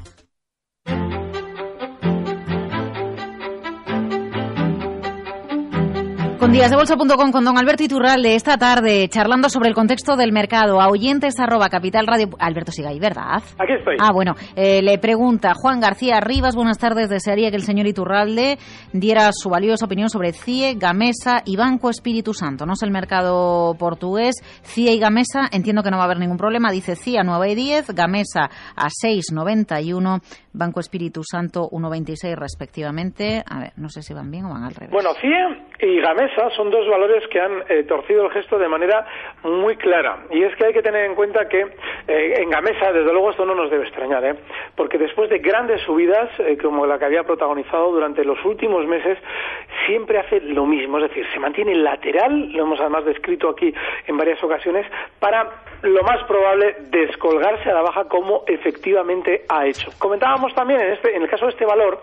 díasdebolsa.com 6.52 7.32
con 7.32 7.44
don 7.46 7.56
Alberto 7.56 7.82
Iturralde 7.82 8.34
esta 8.34 8.58
tarde 8.58 9.08
charlando 9.08 9.48
sobre 9.48 9.70
el 9.70 9.74
contexto 9.74 10.16
del 10.16 10.32
mercado 10.32 10.82
a 10.82 10.88
oyentes 10.88 11.40
arroba 11.40 11.70
capital 11.70 12.06
radio. 12.06 12.28
Alberto 12.38 12.72
sigue 12.72 12.88
ahí, 12.88 13.00
¿verdad? 13.00 13.42
Aquí 13.58 13.72
estoy. 13.78 13.96
Ah, 13.98 14.12
bueno, 14.12 14.34
eh, 14.54 14.82
le 14.82 14.98
pregunta 14.98 15.54
Juan 15.54 15.80
García 15.80 16.20
Rivas, 16.20 16.54
buenas 16.54 16.76
tardes, 16.76 17.08
desearía 17.08 17.48
que 17.48 17.56
el 17.56 17.62
señor 17.62 17.86
Iturralde 17.86 18.58
diera 18.92 19.30
su 19.32 19.48
valiosa 19.48 19.86
opinión 19.86 20.10
sobre 20.10 20.32
CIE, 20.32 20.74
Gamesa 20.74 21.40
y 21.46 21.56
Banco 21.56 21.88
Espíritu 21.88 22.34
Santo. 22.34 22.66
No 22.66 22.74
es 22.74 22.82
el 22.82 22.90
mercado 22.90 23.74
portugués, 23.78 24.36
CIE 24.62 24.92
y 24.92 24.98
Gamesa, 24.98 25.48
entiendo 25.52 25.82
que 25.82 25.90
no 25.90 25.96
va 25.96 26.02
a 26.02 26.06
haber 26.06 26.18
ningún 26.18 26.36
problema, 26.36 26.70
dice 26.70 26.96
CIE 26.96 27.18
a 27.18 27.22
9,10, 27.22 27.94
Gamesa 27.94 28.50
a 28.76 28.88
6,91, 28.88 30.20
Banco 30.52 30.80
Espíritu 30.80 31.22
Santo 31.24 31.68
1,26 31.70 32.36
respectivamente. 32.36 33.42
A 33.48 33.60
ver, 33.60 33.72
no 33.76 33.88
sé 33.88 34.02
si 34.02 34.12
van 34.14 34.30
bien 34.30 34.44
o 34.44 34.50
van 34.50 34.64
al 34.64 34.74
revés. 34.74 34.90
Bueno, 34.90 35.10
CIE 35.20 35.88
y 35.88 36.00
Gamesa 36.00 36.50
son 36.56 36.70
dos 36.70 36.86
valores 36.88 37.24
que 37.28 37.40
han 37.40 37.62
eh, 37.68 37.84
torcido 37.84 38.26
el 38.26 38.32
gesto 38.32 38.58
de 38.58 38.68
manera 38.68 39.06
muy 39.44 39.76
clara. 39.76 40.24
Y 40.30 40.42
es 40.42 40.54
que 40.56 40.66
hay 40.66 40.72
que 40.72 40.82
tener 40.82 41.06
en 41.06 41.14
cuenta 41.14 41.48
que 41.48 41.60
eh, 41.60 42.34
en 42.38 42.50
Gamesa, 42.50 42.92
desde 42.92 43.12
luego, 43.12 43.30
esto 43.30 43.46
no 43.46 43.54
nos 43.54 43.70
debe 43.70 43.84
extrañar, 43.84 44.24
¿eh? 44.24 44.34
porque 44.76 44.98
después 44.98 45.30
de 45.30 45.38
grandes 45.38 45.80
subidas, 45.82 46.30
como 46.60 46.86
la 46.86 46.98
que 46.98 47.06
había 47.06 47.24
protagonizado 47.24 47.90
durante 47.90 48.24
los 48.24 48.42
últimos 48.44 48.86
meses, 48.86 49.18
siempre 49.86 50.18
hace 50.18 50.40
lo 50.40 50.66
mismo, 50.66 50.98
es 50.98 51.08
decir, 51.08 51.26
se 51.32 51.38
mantiene 51.38 51.74
lateral, 51.74 52.52
lo 52.52 52.64
hemos 52.64 52.80
además 52.80 53.04
descrito 53.04 53.48
aquí 53.48 53.72
en 54.06 54.16
varias 54.16 54.42
ocasiones, 54.42 54.86
para 55.18 55.62
lo 55.82 56.02
más 56.02 56.22
probable 56.24 56.76
descolgarse 56.90 57.70
a 57.70 57.74
la 57.74 57.82
baja 57.82 58.04
como 58.04 58.44
efectivamente 58.46 59.44
ha 59.48 59.66
hecho. 59.66 59.90
Comentábamos 59.98 60.54
también 60.54 60.80
en, 60.80 60.92
este, 60.92 61.16
en 61.16 61.22
el 61.22 61.28
caso 61.28 61.46
de 61.46 61.52
este 61.52 61.64
valor 61.64 62.00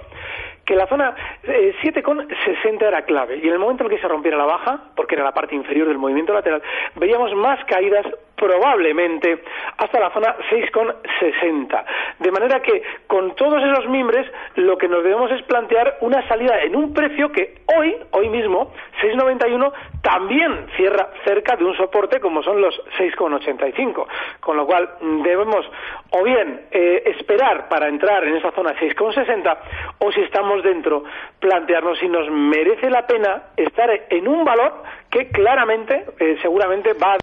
que 0.69 0.75
la 0.75 0.85
zona 0.85 1.15
7,60 1.47 2.27
eh, 2.63 2.77
era 2.79 3.01
clave 3.01 3.39
y 3.41 3.47
en 3.47 3.53
el 3.53 3.57
momento 3.57 3.85
en 3.85 3.89
que 3.89 3.97
se 3.97 4.07
rompiera 4.07 4.37
la 4.37 4.45
baja, 4.45 4.79
porque 4.95 5.15
era 5.15 5.23
la 5.23 5.31
parte 5.31 5.55
inferior 5.55 5.87
del 5.87 5.97
movimiento 5.97 6.31
lateral, 6.31 6.61
veíamos 6.95 7.33
más 7.33 7.65
caídas 7.65 8.05
probablemente 8.39 9.43
hasta 9.77 9.99
la 9.99 10.11
zona 10.11 10.35
6,60. 10.49 11.83
De 12.19 12.31
manera 12.31 12.61
que 12.61 12.83
con 13.07 13.35
todos 13.35 13.61
esos 13.63 13.87
mimbres 13.89 14.31
lo 14.55 14.77
que 14.77 14.87
nos 14.87 15.03
debemos 15.03 15.31
es 15.31 15.41
plantear 15.43 15.97
una 16.01 16.25
salida 16.27 16.61
en 16.61 16.75
un 16.75 16.93
precio 16.93 17.31
que 17.31 17.61
hoy, 17.75 17.95
hoy 18.11 18.29
mismo, 18.29 18.71
6,91, 19.01 19.71
también 20.01 20.67
cierra 20.77 21.09
cerca 21.25 21.55
de 21.57 21.65
un 21.65 21.75
soporte 21.75 22.19
como 22.19 22.41
son 22.43 22.61
los 22.61 22.79
6,85. 22.97 24.05
Con 24.39 24.55
lo 24.55 24.65
cual 24.65 24.89
debemos 25.23 25.69
o 26.11 26.23
bien 26.23 26.67
eh, 26.71 27.03
esperar 27.07 27.67
para 27.67 27.87
entrar 27.87 28.23
en 28.23 28.37
esa 28.37 28.51
zona 28.51 28.73
6,60 28.75 29.57
o 29.99 30.11
si 30.11 30.21
estamos 30.21 30.58
dentro 30.63 31.03
plantearnos 31.39 31.99
si 31.99 32.07
nos 32.07 32.29
merece 32.29 32.89
la 32.89 33.05
pena 33.05 33.51
estar 33.57 33.89
en 34.09 34.27
un 34.27 34.43
valor 34.43 34.83
que 35.09 35.29
claramente, 35.29 36.05
eh, 36.19 36.37
seguramente 36.41 36.93
va 36.93 37.13
a 37.13 37.17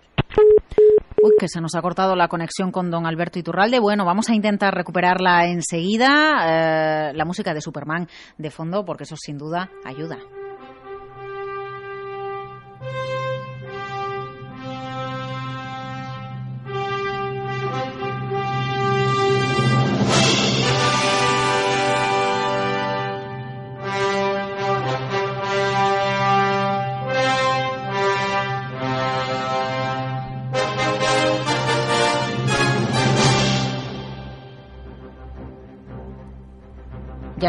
Uy, 1.22 1.32
que 1.38 1.48
se 1.48 1.60
nos 1.60 1.74
ha 1.74 1.80
cortado 1.80 2.14
la 2.14 2.28
conexión 2.28 2.70
con 2.70 2.90
don 2.90 3.06
Alberto 3.06 3.38
Iturralde. 3.38 3.80
Bueno, 3.80 4.04
vamos 4.04 4.28
a 4.28 4.34
intentar 4.34 4.74
recuperarla 4.74 5.46
enseguida. 5.46 7.10
Eh, 7.10 7.12
la 7.14 7.24
música 7.24 7.54
de 7.54 7.60
Superman 7.60 8.06
de 8.36 8.50
fondo, 8.50 8.84
porque 8.84 9.04
eso 9.04 9.16
sin 9.16 9.38
duda 9.38 9.70
ayuda. 9.84 10.18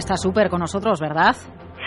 Está 0.08 0.16
súper 0.16 0.50
con 0.50 0.62
nosotros, 0.62 1.02
¿verdad? 1.02 1.36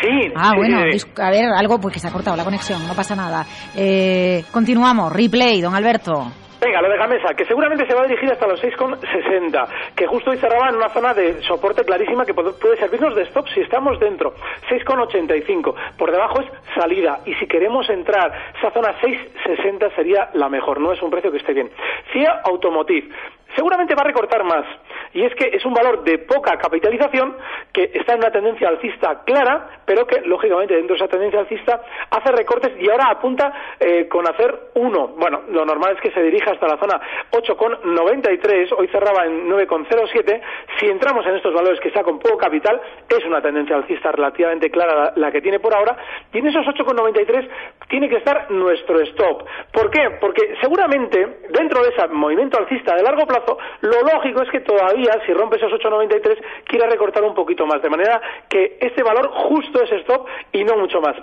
Sí. 0.02 0.32
Ah, 0.36 0.50
sí, 0.52 0.56
bueno, 0.56 0.80
dis- 0.82 1.18
a 1.18 1.30
ver, 1.30 1.46
algo 1.56 1.78
pues 1.80 1.94
que 1.94 2.00
se 2.00 2.08
ha 2.08 2.12
cortado 2.12 2.36
la 2.36 2.44
conexión, 2.44 2.86
no 2.86 2.94
pasa 2.94 3.16
nada. 3.16 3.44
Eh, 3.74 4.44
continuamos, 4.52 5.10
replay, 5.12 5.60
don 5.62 5.74
Alberto. 5.74 6.26
Venga, 6.62 6.82
lo 6.82 6.90
de 6.90 6.98
Gamesa, 6.98 7.32
que 7.34 7.46
seguramente 7.46 7.86
se 7.86 7.94
va 7.94 8.02
a 8.02 8.06
dirigir 8.06 8.30
hasta 8.30 8.46
los 8.46 8.60
6,60, 8.62 9.66
que 9.96 10.06
justo 10.06 10.30
hoy 10.30 10.36
cerraba 10.36 10.68
en 10.68 10.76
una 10.76 10.90
zona 10.90 11.14
de 11.14 11.40
soporte 11.44 11.82
clarísima 11.84 12.26
que 12.26 12.34
puede 12.34 12.52
puede 12.52 12.76
servirnos 12.76 13.14
de 13.16 13.22
stop 13.22 13.46
si 13.54 13.60
estamos 13.60 13.98
dentro. 13.98 14.34
6,85. 14.68 15.74
Por 15.96 16.10
debajo 16.12 16.42
es 16.42 16.48
salida. 16.74 17.20
Y 17.24 17.32
si 17.36 17.46
queremos 17.46 17.88
entrar, 17.88 18.30
esa 18.58 18.70
zona 18.72 18.92
6,60 19.00 19.94
sería 19.96 20.28
la 20.34 20.50
mejor. 20.50 20.80
No 20.80 20.92
es 20.92 21.00
un 21.02 21.10
precio 21.10 21.30
que 21.32 21.38
esté 21.38 21.54
bien. 21.54 21.70
CIA 22.12 22.42
Automotive. 22.44 23.08
Seguramente 23.56 23.94
va 23.94 24.02
a 24.02 24.06
recortar 24.06 24.44
más. 24.44 24.64
Y 25.12 25.24
es 25.24 25.34
que 25.34 25.48
es 25.56 25.64
un 25.64 25.74
valor 25.74 26.04
de 26.04 26.18
poca 26.18 26.56
capitalización 26.56 27.36
que 27.72 27.90
está 27.94 28.12
en 28.12 28.20
una 28.20 28.30
tendencia 28.30 28.68
alcista 28.68 29.22
clara, 29.24 29.80
pero 29.84 30.06
que, 30.06 30.20
lógicamente, 30.20 30.74
dentro 30.74 30.94
de 30.94 31.02
esa 31.02 31.08
tendencia 31.08 31.40
alcista 31.40 31.82
hace 32.10 32.32
recortes 32.32 32.72
y 32.80 32.88
ahora 32.88 33.10
apunta 33.10 33.52
eh, 33.80 34.06
con 34.08 34.28
hacer 34.28 34.70
uno. 34.74 35.08
Bueno, 35.08 35.42
lo 35.48 35.64
normal 35.64 35.96
es 35.96 36.00
que 36.00 36.12
se 36.12 36.22
dirija 36.22 36.52
hasta 36.52 36.68
la 36.68 36.78
zona 36.78 37.00
8,93, 37.32 38.72
hoy 38.78 38.86
cerraba 38.88 39.26
en 39.26 39.48
9,07. 39.48 40.40
Si 40.78 40.86
entramos 40.86 41.26
en 41.26 41.36
estos 41.36 41.52
valores 41.52 41.80
que 41.80 41.88
está 41.88 42.04
con 42.04 42.18
poco 42.18 42.36
capital, 42.36 42.80
es 43.08 43.24
una 43.24 43.42
tendencia 43.42 43.76
alcista 43.76 44.12
relativamente 44.12 44.70
clara 44.70 44.94
la, 44.94 45.12
la 45.16 45.32
que 45.32 45.40
tiene 45.40 45.58
por 45.58 45.74
ahora, 45.74 45.96
y 46.32 46.38
en 46.38 46.46
esos 46.46 46.64
8,93 46.66 47.48
tiene 47.88 48.08
que 48.08 48.16
estar 48.16 48.50
nuestro 48.50 49.00
stop. 49.00 49.44
¿Por 49.72 49.90
qué? 49.90 50.18
Porque 50.20 50.54
seguramente 50.60 51.40
dentro 51.50 51.82
de 51.82 51.90
ese 51.90 52.06
movimiento 52.08 52.58
alcista 52.58 52.94
de 52.94 53.02
largo 53.02 53.26
plazo, 53.26 53.39
lo 53.80 54.02
lógico 54.02 54.42
es 54.42 54.50
que 54.50 54.60
todavía, 54.60 55.20
si 55.26 55.32
rompe 55.32 55.56
esos 55.56 55.72
8,93, 55.72 56.38
quiera 56.64 56.88
recortar 56.88 57.22
un 57.24 57.34
poquito 57.34 57.66
más, 57.66 57.82
de 57.82 57.90
manera 57.90 58.20
que 58.48 58.78
este 58.80 59.02
valor 59.02 59.28
justo 59.28 59.82
es 59.82 59.92
stop 59.92 60.26
y 60.52 60.64
no 60.64 60.76
mucho 60.76 61.00
más. 61.00 61.16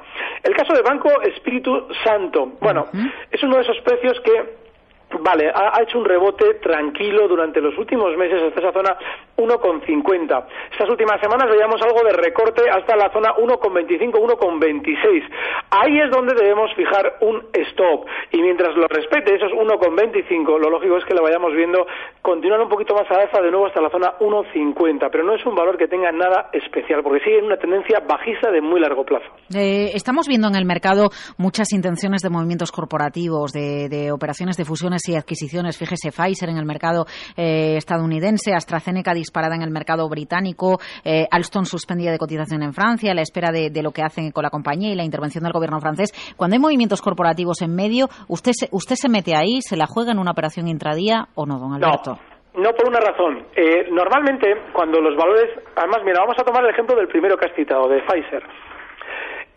El 0.43 0.55
caso 0.55 0.74
de 0.74 0.81
Banco 0.81 1.09
Espíritu 1.21 1.88
Santo, 2.03 2.53
bueno, 2.59 2.88
es 3.31 3.41
uno 3.43 3.57
de 3.57 3.63
esos 3.63 3.79
precios 3.81 4.19
que 4.21 4.66
Vale, 5.09 5.49
ha, 5.53 5.81
hecho 5.81 5.99
un 5.99 6.05
rebote 6.05 6.55
tranquilo 6.55 7.29
durante 7.29 7.61
los 7.61 7.77
últimos 7.77 8.15
meses 8.17 8.43
hasta 8.43 8.59
esa 8.59 8.73
zona 8.73 8.97
1,50. 9.37 10.45
Estas 10.71 10.89
últimas 10.89 11.21
semanas 11.21 11.49
veíamos 11.49 11.81
algo 11.81 12.03
de 12.03 12.11
recorte 12.11 12.69
hasta 12.69 12.97
la 12.97 13.09
zona 13.13 13.33
1,25, 13.35 14.11
1,26. 14.11 15.23
Ahí 15.71 15.99
es 16.01 16.11
donde 16.11 16.35
debemos 16.35 16.73
fijar 16.75 17.19
un 17.21 17.41
stop. 17.53 18.05
Y 18.31 18.41
mientras 18.41 18.75
lo 18.75 18.85
respete, 18.87 19.33
esos 19.35 19.51
1,25, 19.53 20.59
lo 20.59 20.69
lógico 20.69 20.97
es 20.97 21.05
que 21.05 21.13
lo 21.13 21.23
vayamos 21.23 21.53
viendo 21.55 21.87
continuar 22.21 22.59
un 22.59 22.69
poquito 22.69 22.93
más 22.93 23.09
a 23.09 23.21
alza 23.21 23.41
de 23.41 23.49
nuevo 23.49 23.67
hasta 23.67 23.81
la 23.81 23.89
zona 23.89 24.11
1,50. 24.19 25.07
Pero 25.09 25.23
no 25.23 25.35
es 25.35 25.45
un 25.45 25.55
valor 25.55 25.77
que 25.77 25.87
tenga 25.87 26.11
nada 26.11 26.49
especial, 26.51 27.01
porque 27.01 27.23
sigue 27.23 27.39
en 27.39 27.45
una 27.45 27.57
tendencia 27.57 27.99
bajista 28.05 28.51
de 28.51 28.59
muy 28.59 28.81
largo 28.81 29.05
plazo. 29.05 29.27
Eh, 29.55 29.91
estamos 29.93 30.27
viendo 30.27 30.49
en 30.49 30.55
el 30.55 30.65
mercado 30.65 31.11
muchas 31.37 31.71
intenciones 31.71 32.21
de 32.21 32.29
movimientos 32.29 32.73
corporativos, 32.73 33.53
de, 33.53 33.87
de 33.87 34.11
operaciones 34.11 34.57
de 34.57 34.65
fusiones 34.65 34.96
y 35.07 35.15
adquisiciones. 35.15 35.77
Fíjese, 35.77 36.11
Pfizer 36.11 36.49
en 36.49 36.57
el 36.57 36.65
mercado 36.65 37.05
eh, 37.35 37.75
estadounidense, 37.77 38.53
AstraZeneca 38.53 39.13
disparada 39.13 39.55
en 39.55 39.61
el 39.61 39.71
mercado 39.71 40.07
británico, 40.09 40.79
eh, 41.03 41.27
Alstom 41.31 41.65
suspendida 41.65 42.11
de 42.11 42.17
cotización 42.17 42.63
en 42.63 42.73
Francia, 42.73 43.11
a 43.11 43.15
la 43.15 43.21
espera 43.21 43.51
de, 43.51 43.71
lo 43.81 43.91
que 43.91 44.01
hacen 44.01 44.31
con 44.31 44.43
la 44.43 44.49
compañía 44.49 44.91
y 44.91 44.95
la 44.95 45.03
intervención 45.03 45.43
del 45.43 45.53
gobierno 45.53 45.79
francés. 45.79 46.11
Cuando 46.35 46.55
hay 46.55 46.59
movimientos 46.59 47.01
corporativos 47.01 47.61
en 47.61 47.75
medio, 47.75 48.07
¿usted 48.27 48.51
se, 48.53 48.67
usted 48.71 48.95
se 48.95 49.09
mete 49.09 49.35
ahí, 49.35 49.61
se 49.61 49.77
la 49.77 49.85
juega 49.85 50.11
en 50.11 50.19
una 50.19 50.31
operación 50.31 50.67
intradía 50.67 51.27
o 51.35 51.45
no, 51.45 51.59
don 51.59 51.73
Alberto? 51.73 52.17
No, 52.55 52.71
por 52.71 52.89
una 52.89 52.99
razón. 52.99 53.45
Eh, 53.55 53.87
normalmente, 53.91 54.47
cuando 54.73 54.99
los 54.99 55.15
valores. 55.15 55.51
Además, 55.75 55.99
mira, 56.03 56.21
vamos 56.21 56.35
a 56.39 56.43
tomar 56.43 56.63
el 56.63 56.71
ejemplo 56.71 56.95
del 56.95 57.07
primero 57.07 57.37
que 57.37 57.45
has 57.45 57.55
citado, 57.55 57.87
de 57.87 58.01
Pfizer. 58.01 58.43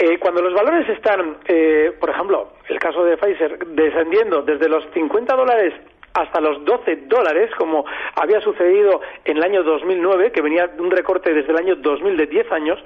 Eh, 0.03 0.19
cuando 0.19 0.41
los 0.41 0.55
valores 0.55 0.89
están, 0.89 1.37
eh, 1.47 1.93
por 2.01 2.09
ejemplo, 2.09 2.53
el 2.71 2.79
caso 2.79 3.05
de 3.05 3.19
Pfizer, 3.19 3.59
descendiendo 3.59 4.41
desde 4.41 4.67
los 4.67 4.83
50 4.95 5.37
dólares 5.37 5.75
hasta 6.15 6.41
los 6.41 6.65
12 6.65 7.05
dólares, 7.07 7.51
como 7.59 7.85
había 8.15 8.41
sucedido 8.41 9.03
en 9.27 9.37
el 9.37 9.43
año 9.43 9.63
2009, 9.63 10.33
que 10.33 10.41
venía 10.41 10.69
de 10.69 10.81
un 10.81 10.91
recorte 10.91 11.35
desde 11.35 11.53
el 11.53 11.59
año 11.59 11.77
2000 11.77 12.17
de 12.17 12.27
10 12.29 12.51
años, 12.51 12.79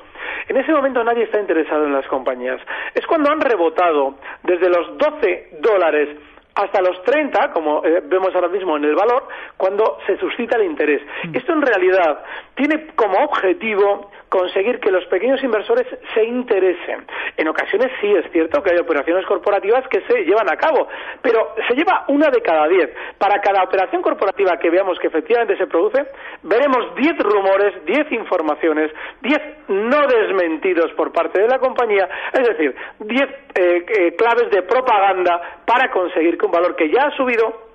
en 0.48 0.56
ese 0.56 0.72
momento 0.72 1.04
nadie 1.04 1.22
está 1.22 1.38
interesado 1.38 1.84
en 1.84 1.92
las 1.92 2.06
compañías. 2.08 2.60
Es 2.96 3.06
cuando 3.06 3.30
han 3.30 3.40
rebotado 3.40 4.16
desde 4.42 4.68
los 4.68 4.98
12 4.98 5.58
dólares 5.60 6.08
hasta 6.56 6.82
los 6.82 7.00
30, 7.04 7.52
como 7.52 7.84
eh, 7.84 8.02
vemos 8.04 8.34
ahora 8.34 8.48
mismo 8.48 8.76
en 8.76 8.86
el 8.86 8.96
valor, 8.96 9.28
cuando 9.56 9.98
se 10.04 10.16
suscita 10.18 10.56
el 10.56 10.64
interés. 10.64 11.00
Esto 11.32 11.52
en 11.52 11.62
realidad 11.62 12.24
tiene 12.56 12.88
como 12.96 13.18
objetivo 13.22 14.10
conseguir 14.34 14.80
que 14.80 14.90
los 14.90 15.04
pequeños 15.06 15.40
inversores 15.44 15.86
se 16.12 16.24
interesen. 16.24 17.06
En 17.36 17.46
ocasiones 17.46 17.92
sí 18.00 18.10
es 18.10 18.28
cierto 18.32 18.60
que 18.64 18.72
hay 18.72 18.78
operaciones 18.80 19.24
corporativas 19.26 19.86
que 19.86 20.00
se 20.08 20.24
llevan 20.24 20.50
a 20.50 20.56
cabo, 20.56 20.88
pero 21.22 21.54
se 21.68 21.76
lleva 21.76 22.04
una 22.08 22.30
de 22.30 22.42
cada 22.42 22.66
diez. 22.66 22.90
Para 23.16 23.40
cada 23.40 23.62
operación 23.62 24.02
corporativa 24.02 24.58
que 24.58 24.70
veamos 24.70 24.98
que 24.98 25.06
efectivamente 25.06 25.56
se 25.56 25.68
produce, 25.68 26.04
veremos 26.42 26.96
diez 26.96 27.16
rumores, 27.18 27.74
diez 27.86 28.10
informaciones, 28.10 28.90
diez 29.22 29.40
no 29.68 30.04
desmentidos 30.04 30.90
por 30.94 31.12
parte 31.12 31.40
de 31.40 31.46
la 31.46 31.60
compañía, 31.60 32.08
es 32.32 32.48
decir, 32.48 32.74
diez 32.98 33.30
eh, 33.54 33.86
eh, 33.86 34.16
claves 34.16 34.50
de 34.50 34.62
propaganda 34.62 35.60
para 35.64 35.92
conseguir 35.92 36.36
que 36.38 36.46
un 36.46 36.50
valor 36.50 36.74
que 36.74 36.90
ya 36.90 37.04
ha 37.04 37.16
subido 37.16 37.74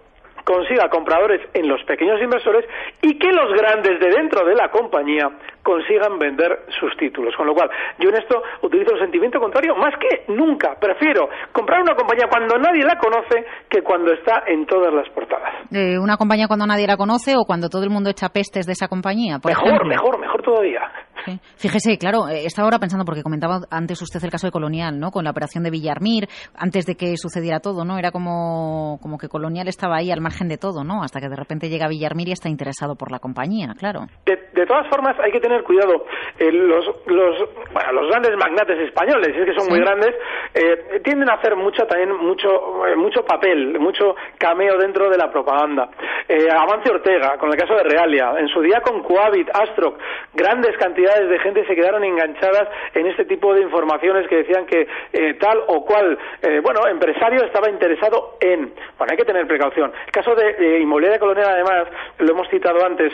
consiga 0.49 0.89
compradores 0.89 1.41
en 1.53 1.67
los 1.67 1.83
pequeños 1.83 2.19
inversores 2.19 2.65
y 3.03 3.19
que 3.19 3.31
los 3.31 3.53
grandes 3.53 3.99
de 3.99 4.09
dentro 4.09 4.43
de 4.45 4.55
la 4.55 4.69
compañía 4.71 5.29
consigan 5.69 6.17
vender 6.17 6.65
sus 6.79 6.97
títulos. 6.97 7.36
Con 7.38 7.45
lo 7.45 7.53
cual, 7.53 7.69
yo 7.99 8.10
en 8.10 8.15
esto 8.15 8.41
utilizo 8.63 8.95
el 8.95 9.01
sentimiento 9.01 9.39
contrario 9.39 9.75
más 9.75 9.93
que 9.99 10.25
nunca. 10.34 10.75
Prefiero 10.79 11.29
comprar 11.51 11.82
una 11.82 11.93
compañía 11.93 12.25
cuando 12.27 12.58
nadie 12.58 12.82
la 12.84 12.97
conoce 12.97 13.45
que 13.69 13.84
cuando 13.84 14.12
está 14.13 14.43
en 14.47 14.65
todas 14.65 14.91
las 14.91 15.08
portadas. 15.10 15.53
Eh, 15.71 15.99
¿Una 15.99 16.17
compañía 16.17 16.47
cuando 16.47 16.65
nadie 16.65 16.88
la 16.88 16.97
conoce 16.97 17.36
o 17.38 17.45
cuando 17.45 17.69
todo 17.69 17.84
el 17.84 17.91
mundo 17.91 18.10
echa 18.10 18.29
pestes 18.29 18.65
de 18.65 18.73
esa 18.73 18.88
compañía? 18.88 19.38
Por 19.38 19.51
mejor, 19.51 19.67
ejemplo? 19.67 19.88
mejor, 19.88 20.19
mejor 20.19 20.41
todavía. 20.41 20.82
Sí. 21.25 21.38
Fíjese, 21.58 21.97
claro, 21.97 22.29
eh, 22.29 22.45
estaba 22.45 22.65
ahora 22.67 22.79
pensando, 22.79 23.05
porque 23.05 23.21
comentaba 23.21 23.60
antes 23.69 24.01
usted 24.01 24.23
el 24.23 24.32
caso 24.32 24.47
de 24.47 24.51
Colonial, 24.51 24.97
¿no? 24.99 25.12
Con 25.12 25.25
la 25.25 25.32
operación 25.32 25.63
de 25.63 25.69
Villarmir, 25.69 26.27
antes 26.55 26.86
de 26.86 26.95
que 26.95 27.17
sucediera 27.17 27.60
todo, 27.60 27.84
¿no? 27.84 27.97
Era 27.97 28.12
como, 28.12 28.97
como 29.01 29.17
que 29.17 29.27
Colonial 29.27 29.67
estaba 29.67 29.97
ahí 29.97 30.12
al 30.12 30.21
margen 30.21 30.47
de 30.47 30.58
todo, 30.58 30.84
¿no? 30.84 31.03
Hasta 31.03 31.19
que 31.19 31.27
de 31.27 31.36
repente 31.36 31.69
llega 31.69 31.89
Villarmir 31.89 32.29
y 32.29 32.32
está 32.32 32.47
interesado 32.49 32.95
por 32.95 33.12
la 33.12 33.19
compañía, 33.19 33.73
claro. 33.77 34.08
De, 34.25 34.39
de 34.53 34.65
todas 34.65 34.88
formas, 34.89 35.15
hay 35.23 35.32
que 35.32 35.39
tener 35.39 35.58
cuidado. 35.63 36.05
Eh, 36.37 36.51
los, 36.51 36.85
los, 37.07 37.37
bueno, 37.71 37.91
los 37.93 38.09
grandes 38.09 38.35
magnates 38.37 38.79
españoles, 38.79 39.35
es 39.35 39.45
que 39.45 39.53
son 39.53 39.65
Sí. 39.65 39.71
muy 39.71 39.79
grandes, 39.81 40.15
eh, 40.53 41.01
tienden 41.03 41.29
a 41.29 41.33
hacer 41.35 41.55
mucho, 41.55 41.85
también 41.85 42.15
mucho, 42.15 42.87
eh, 42.87 42.95
mucho 42.95 43.23
papel, 43.23 43.79
mucho 43.79 44.15
cameo 44.37 44.77
dentro 44.77 45.09
de 45.09 45.17
la 45.17 45.29
propaganda. 45.31 45.89
Eh, 46.27 46.47
Avance 46.49 46.91
Ortega, 46.91 47.37
con 47.37 47.49
el 47.49 47.57
caso 47.57 47.75
de 47.75 47.83
Realia, 47.83 48.33
en 48.37 48.47
su 48.47 48.61
día 48.61 48.81
con 48.81 49.03
Coavit, 49.03 49.49
Astroc, 49.53 49.99
grandes 50.33 50.77
cantidades 50.77 51.29
de 51.29 51.39
gente 51.39 51.65
se 51.65 51.75
quedaron 51.75 52.03
enganchadas 52.03 52.67
en 52.93 53.07
este 53.07 53.25
tipo 53.25 53.53
de 53.53 53.61
informaciones 53.61 54.27
que 54.27 54.37
decían 54.37 54.65
que 54.65 54.87
tal 55.39 55.59
o 55.67 55.85
cual, 55.85 56.17
eh, 56.41 56.59
bueno, 56.61 56.81
empresario 56.87 57.43
estaba 57.45 57.69
interesado 57.69 58.37
en. 58.39 58.73
Bueno, 58.97 59.11
hay 59.11 59.17
que 59.17 59.25
tener 59.25 59.47
precaución. 59.47 59.91
El 60.05 60.11
caso 60.11 60.35
de 60.35 60.79
Inmobiliaria 60.79 61.19
Colonial, 61.19 61.47
además, 61.49 61.87
lo 62.19 62.31
hemos 62.31 62.47
citado 62.49 62.85
antes, 62.85 63.13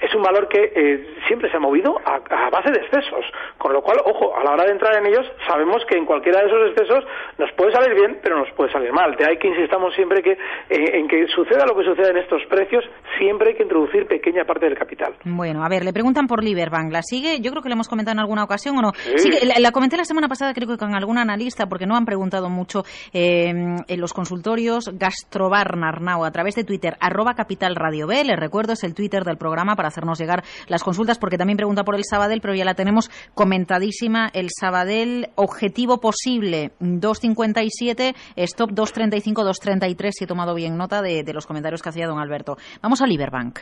es 0.00 0.14
un 0.14 0.22
valor 0.22 0.48
que 0.48 0.72
eh, 0.74 1.14
siempre 1.26 1.50
se 1.50 1.56
ha 1.56 1.60
movido 1.60 1.96
a, 2.04 2.16
a 2.46 2.50
base 2.50 2.70
de 2.70 2.78
excesos, 2.84 3.24
con 3.58 3.72
lo 3.72 3.82
cual, 3.82 3.98
ojo, 4.04 4.36
a 4.36 4.44
la 4.44 4.52
hora 4.52 4.64
de 4.64 4.72
entrar 4.72 4.94
en 4.98 5.06
ellos, 5.06 5.26
sabemos 5.48 5.82
que 5.88 5.96
en 5.96 6.04
cualquiera 6.06 6.40
de 6.40 6.46
esos 6.46 6.70
excesos 6.70 7.04
nos 7.38 7.50
puede 7.52 7.72
salir 7.72 7.94
bien, 7.94 8.18
pero 8.22 8.38
nos 8.38 8.50
puede 8.54 8.70
salir 8.72 8.92
mal. 8.92 9.16
De 9.16 9.24
ahí 9.26 9.38
que 9.38 9.48
insistamos 9.48 9.94
siempre 9.94 10.22
que 10.22 10.32
eh, 10.32 10.98
en 10.98 11.08
que 11.08 11.26
suceda 11.28 11.64
lo 11.66 11.76
que 11.76 11.84
suceda 11.84 12.10
en 12.10 12.18
estos 12.18 12.42
precios, 12.48 12.84
siempre 13.18 13.50
hay 13.50 13.56
que 13.56 13.62
introducir 13.62 14.06
pequeña 14.06 14.44
parte 14.44 14.66
del 14.66 14.78
capital. 14.78 15.14
Bueno, 15.24 15.64
a 15.64 15.68
ver, 15.68 15.84
le 15.84 15.92
preguntan 15.92 16.26
por 16.26 16.42
Liberbank. 16.44 16.92
¿La 16.92 17.02
sigue? 17.02 17.40
Yo 17.40 17.50
creo 17.50 17.62
que 17.62 17.68
le 17.68 17.74
hemos 17.74 17.88
comentado 17.88 18.12
en 18.14 18.20
alguna 18.20 18.44
ocasión 18.44 18.76
o 18.78 18.82
no. 18.82 18.92
Sí. 18.94 19.18
Sigue- 19.30 19.46
la, 19.46 19.54
la 19.58 19.70
comenté 19.72 19.96
la 19.96 20.04
semana 20.04 20.28
pasada, 20.28 20.52
creo 20.54 20.68
que 20.68 20.76
con 20.76 20.94
algún 20.94 21.18
analista, 21.18 21.66
porque 21.66 21.86
no 21.86 21.96
han 21.96 22.04
preguntado 22.04 22.48
mucho 22.50 22.82
eh, 23.12 23.48
en 23.88 24.00
los 24.00 24.12
consultorios. 24.12 24.90
Gastrobar 24.98 25.76
Narnau, 25.76 26.24
a 26.24 26.30
través 26.30 26.54
de 26.54 26.64
Twitter, 26.64 26.96
arroba 27.00 27.34
Capital 27.34 27.74
Radio 27.76 28.06
B. 28.06 28.24
Les 28.24 28.38
recuerdo, 28.38 28.72
es 28.74 28.84
el 28.84 28.94
Twitter 28.94 29.24
del 29.24 29.36
programa 29.38 29.74
para 29.76 29.85
hacernos 29.86 30.18
llegar 30.18 30.42
las 30.68 30.82
consultas, 30.82 31.18
porque 31.18 31.38
también 31.38 31.56
pregunta 31.56 31.84
por 31.84 31.94
el 31.94 32.04
Sabadell, 32.04 32.40
pero 32.40 32.54
ya 32.54 32.64
la 32.64 32.74
tenemos 32.74 33.10
comentadísima. 33.34 34.28
El 34.32 34.48
Sabadell, 34.50 35.28
objetivo 35.34 36.00
posible, 36.00 36.72
2.57, 36.80 38.14
stop 38.36 38.70
2.35, 38.70 39.44
2.33, 39.44 40.10
si 40.10 40.24
he 40.24 40.26
tomado 40.26 40.54
bien 40.54 40.76
nota 40.76 41.02
de, 41.02 41.24
los 41.32 41.46
comentarios 41.46 41.82
que 41.82 41.88
hacía 41.88 42.06
don 42.06 42.18
Alberto. 42.18 42.56
Vamos 42.82 43.02
a 43.02 43.06
Liberbank. 43.06 43.60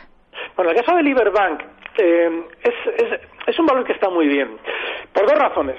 Bueno, 0.55 0.71
el 0.71 0.77
caso 0.77 0.95
de 0.95 1.03
Liberbank 1.03 1.61
eh, 1.97 2.45
es, 2.63 3.19
es 3.47 3.59
un 3.59 3.65
valor 3.65 3.85
que 3.85 3.93
está 3.93 4.09
muy 4.09 4.27
bien, 4.27 4.57
por 5.13 5.25
dos 5.25 5.37
razones. 5.37 5.77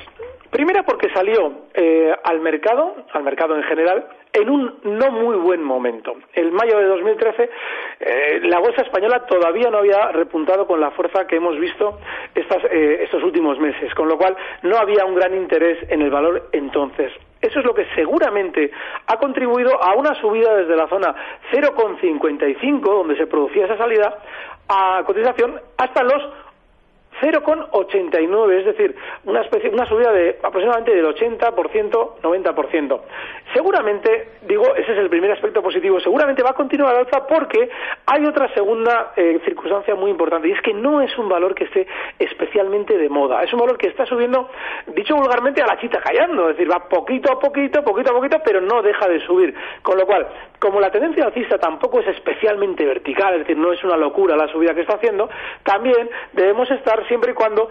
Primera 0.50 0.82
porque 0.84 1.10
salió 1.10 1.52
eh, 1.74 2.14
al 2.24 2.40
mercado, 2.40 2.96
al 3.12 3.22
mercado 3.22 3.56
en 3.56 3.62
general, 3.64 4.06
en 4.32 4.50
un 4.50 4.78
no 4.84 5.10
muy 5.10 5.36
buen 5.36 5.62
momento. 5.62 6.14
En 6.34 6.52
mayo 6.52 6.78
de 6.78 6.86
2013 6.86 7.50
eh, 8.00 8.40
la 8.42 8.58
bolsa 8.58 8.82
española 8.82 9.24
todavía 9.26 9.70
no 9.70 9.78
había 9.78 10.12
repuntado 10.12 10.66
con 10.66 10.80
la 10.80 10.90
fuerza 10.90 11.26
que 11.26 11.36
hemos 11.36 11.58
visto 11.58 11.98
estas, 12.34 12.62
eh, 12.70 13.00
estos 13.02 13.22
últimos 13.22 13.58
meses, 13.58 13.94
con 13.94 14.08
lo 14.08 14.18
cual 14.18 14.36
no 14.62 14.76
había 14.76 15.04
un 15.04 15.14
gran 15.14 15.34
interés 15.34 15.78
en 15.90 16.02
el 16.02 16.10
valor 16.10 16.48
entonces. 16.52 17.12
Eso 17.40 17.60
es 17.60 17.64
lo 17.64 17.74
que 17.74 17.86
seguramente 17.94 18.70
ha 19.06 19.16
contribuido 19.18 19.82
a 19.82 19.94
una 19.94 20.14
subida 20.20 20.54
desde 20.54 20.76
la 20.76 20.88
zona 20.88 21.14
0,55, 21.52 22.80
donde 22.80 23.16
se 23.16 23.26
producía 23.26 23.66
esa 23.66 23.78
salida, 23.78 24.18
a 24.68 25.02
cotización 25.06 25.60
hasta 25.78 26.02
los 26.02 26.22
0,89, 27.20 28.58
es 28.58 28.66
decir, 28.66 28.94
una, 29.24 29.40
especie, 29.40 29.70
una 29.70 29.86
subida 29.86 30.12
de 30.12 30.38
aproximadamente 30.42 30.94
del 30.94 31.06
80%, 31.06 32.20
90%. 32.22 33.00
Seguramente, 33.54 34.28
digo, 34.42 34.74
ese 34.74 34.92
es 34.92 34.98
el 34.98 35.08
primer 35.08 35.32
aspecto 35.32 35.62
positivo, 35.62 36.00
seguramente 36.00 36.42
va 36.42 36.50
a 36.50 36.54
continuar 36.54 36.94
al 36.94 37.06
alza 37.06 37.26
porque 37.26 37.70
hay 38.06 38.24
otra 38.26 38.52
segunda 38.54 39.12
eh, 39.16 39.40
circunstancia 39.44 39.94
muy 39.94 40.10
importante 40.10 40.48
y 40.48 40.52
es 40.52 40.60
que 40.60 40.74
no 40.74 41.00
es 41.00 41.16
un 41.18 41.28
valor 41.28 41.54
que 41.54 41.64
esté 41.64 41.86
especialmente 42.18 42.98
de 42.98 43.08
moda, 43.08 43.42
es 43.42 43.52
un 43.52 43.60
valor 43.60 43.78
que 43.78 43.88
está 43.88 44.04
subiendo, 44.06 44.48
dicho 44.88 45.16
vulgarmente, 45.16 45.62
a 45.62 45.66
la 45.66 45.78
chita 45.78 46.00
callando, 46.00 46.50
es 46.50 46.56
decir, 46.56 46.70
va 46.70 46.88
poquito 46.88 47.32
a 47.32 47.38
poquito, 47.38 47.82
poquito 47.82 48.10
a 48.10 48.14
poquito, 48.14 48.38
pero 48.44 48.60
no 48.60 48.82
deja 48.82 49.08
de 49.08 49.20
subir. 49.20 49.54
Con 49.82 49.98
lo 49.98 50.06
cual, 50.06 50.26
como 50.58 50.80
la 50.80 50.90
tendencia 50.90 51.24
alcista 51.24 51.58
tampoco 51.58 52.00
es 52.00 52.08
especialmente 52.08 52.84
vertical, 52.84 53.34
es 53.34 53.40
decir, 53.40 53.56
no 53.56 53.72
es 53.72 53.82
una 53.84 53.96
locura 53.96 54.36
la 54.36 54.48
subida 54.48 54.74
que 54.74 54.82
está 54.82 54.96
haciendo, 54.96 55.28
también 55.62 56.08
debemos 56.32 56.70
estar 56.70 57.06
siempre 57.08 57.32
y 57.32 57.34
cuando 57.34 57.68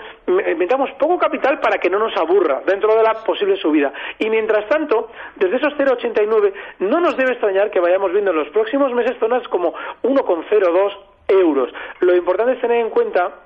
metamos 0.58 0.92
poco 1.00 1.18
capital 1.18 1.60
para 1.60 1.78
que 1.78 1.90
no 1.90 2.00
nos 2.00 2.16
aburra 2.18 2.62
dentro 2.66 2.96
de 2.96 3.04
la 3.04 3.14
posible 3.24 3.58
subida. 3.58 3.92
Y 4.20 4.30
mientras 4.30 4.68
tanto, 4.68 5.10
desde 5.36 5.58
esos 5.58 5.74
0,89 5.78 6.54
no 6.80 7.00
nos 7.00 7.18
debe 7.18 7.32
extrañar 7.32 7.72
que 7.72 7.80
vayamos 7.80 8.12
viendo 8.12 8.32
en 8.32 8.38
los 8.38 8.50
próximos 8.50 8.94
meses 8.94 9.18
zonas 9.20 9.48
como 9.48 9.74
1,02 10.04 10.98
euros. 11.28 11.74
Lo 12.02 12.16
importante 12.16 12.54
es 12.54 12.62
tener 12.62 12.78
en 12.78 12.90
cuenta 12.90 13.45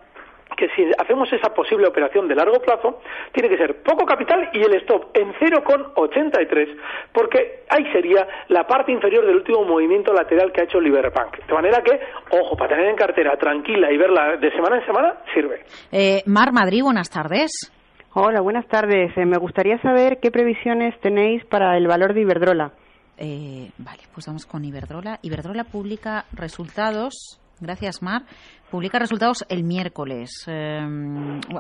que 0.58 0.68
si 0.76 0.84
hacemos 0.98 1.32
esa 1.32 1.54
posible 1.54 1.88
operación 1.88 2.28
de 2.28 2.36
largo 2.36 2.60
plazo, 2.60 3.02
tiene 3.32 3.50
que 3.50 3.58
ser 3.58 3.82
poco 3.84 4.06
capital 4.06 4.50
y 4.54 4.62
el 4.62 4.74
stop 4.82 5.16
en 5.16 5.34
0,83, 5.34 6.78
porque 7.14 7.64
ahí 7.70 7.86
sería 7.92 8.28
la 8.50 8.68
parte 8.68 8.92
inferior 8.92 9.26
del 9.26 9.38
último 9.38 9.64
movimiento 9.64 10.14
lateral 10.14 10.52
que 10.52 10.62
ha 10.62 10.64
hecho 10.66 10.80
Liberbank. 10.80 11.46
De 11.46 11.54
manera 11.54 11.82
que, 11.82 12.00
ojo, 12.32 12.56
para 12.58 12.76
tener 12.76 12.90
en 12.90 12.96
cartera 12.96 13.38
tranquila 13.38 13.92
y 13.92 13.98
verla 13.98 14.38
de 14.38 14.52
semana 14.52 14.78
en 14.78 14.86
semana, 14.86 15.16
sirve. 15.34 15.64
Eh, 15.92 16.24
Mar 16.26 16.52
Madrid, 16.52 16.84
buenas 16.84 17.10
tardes. 17.10 17.72
Hola, 18.14 18.42
buenas 18.42 18.68
tardes. 18.68 19.16
Eh, 19.16 19.26
me 19.26 19.38
gustaría 19.38 19.80
saber 19.82 20.20
qué 20.20 20.32
previsiones 20.32 21.00
tenéis 21.00 21.46
para 21.46 21.78
el 21.78 21.88
valor 21.88 22.14
de 22.14 22.22
Iberdrola. 22.22 22.72
Eh, 23.18 23.70
vale, 23.78 24.04
pues 24.14 24.26
vamos 24.28 24.46
con 24.46 24.66
Iberdrola. 24.66 25.20
Iberdrola 25.22 25.66
publica 25.66 26.26
resultados. 26.34 27.40
Gracias, 27.62 28.02
Mar 28.02 28.24
publica 28.70 29.00
resultados 29.00 29.46
el 29.50 29.64
miércoles. 29.64 30.46
Eh, 30.48 30.80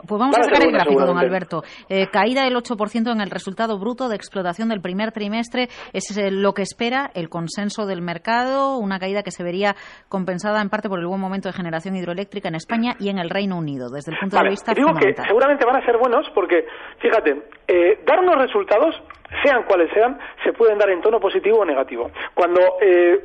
pues 0.07 0.19
vamos 0.19 0.37
a 0.37 0.43
sacar 0.43 0.63
el 0.63 0.71
gráfico, 0.71 1.05
don 1.05 1.17
Alberto. 1.17 1.63
Eh, 1.89 2.07
caída 2.11 2.43
del 2.43 2.55
8% 2.55 3.11
en 3.11 3.21
el 3.21 3.29
resultado 3.29 3.77
bruto 3.79 4.07
de 4.09 4.15
explotación 4.15 4.69
del 4.69 4.81
primer 4.81 5.11
trimestre 5.11 5.67
es 5.93 6.17
eh, 6.17 6.31
lo 6.31 6.53
que 6.53 6.61
espera 6.61 7.09
el 7.13 7.29
consenso 7.29 7.85
del 7.85 8.01
mercado, 8.01 8.77
una 8.77 8.99
caída 8.99 9.23
que 9.23 9.31
se 9.31 9.43
vería 9.43 9.75
compensada 10.07 10.61
en 10.61 10.69
parte 10.69 10.89
por 10.89 10.99
el 10.99 11.07
buen 11.07 11.19
momento 11.19 11.49
de 11.49 11.53
generación 11.53 11.95
hidroeléctrica 11.95 12.49
en 12.49 12.55
España 12.55 12.93
y 12.99 13.09
en 13.09 13.19
el 13.19 13.29
Reino 13.29 13.57
Unido, 13.57 13.89
desde 13.89 14.11
el 14.11 14.19
punto 14.19 14.37
de 14.37 14.49
vista 14.49 14.73
digo 14.73 14.93
que 14.93 15.13
seguramente 15.27 15.65
van 15.65 15.81
a 15.81 15.85
ser 15.85 15.97
buenos 15.97 16.27
porque, 16.33 16.65
fíjate, 16.99 17.43
dar 18.05 18.19
unos 18.19 18.35
resultados 18.35 18.95
sean 19.43 19.63
cuales 19.63 19.91
sean, 19.93 20.17
se 20.43 20.53
pueden 20.53 20.77
dar 20.77 20.89
en 20.89 21.01
tono 21.01 21.19
positivo 21.19 21.59
o 21.59 21.65
negativo. 21.65 22.09
Cuando 22.33 22.59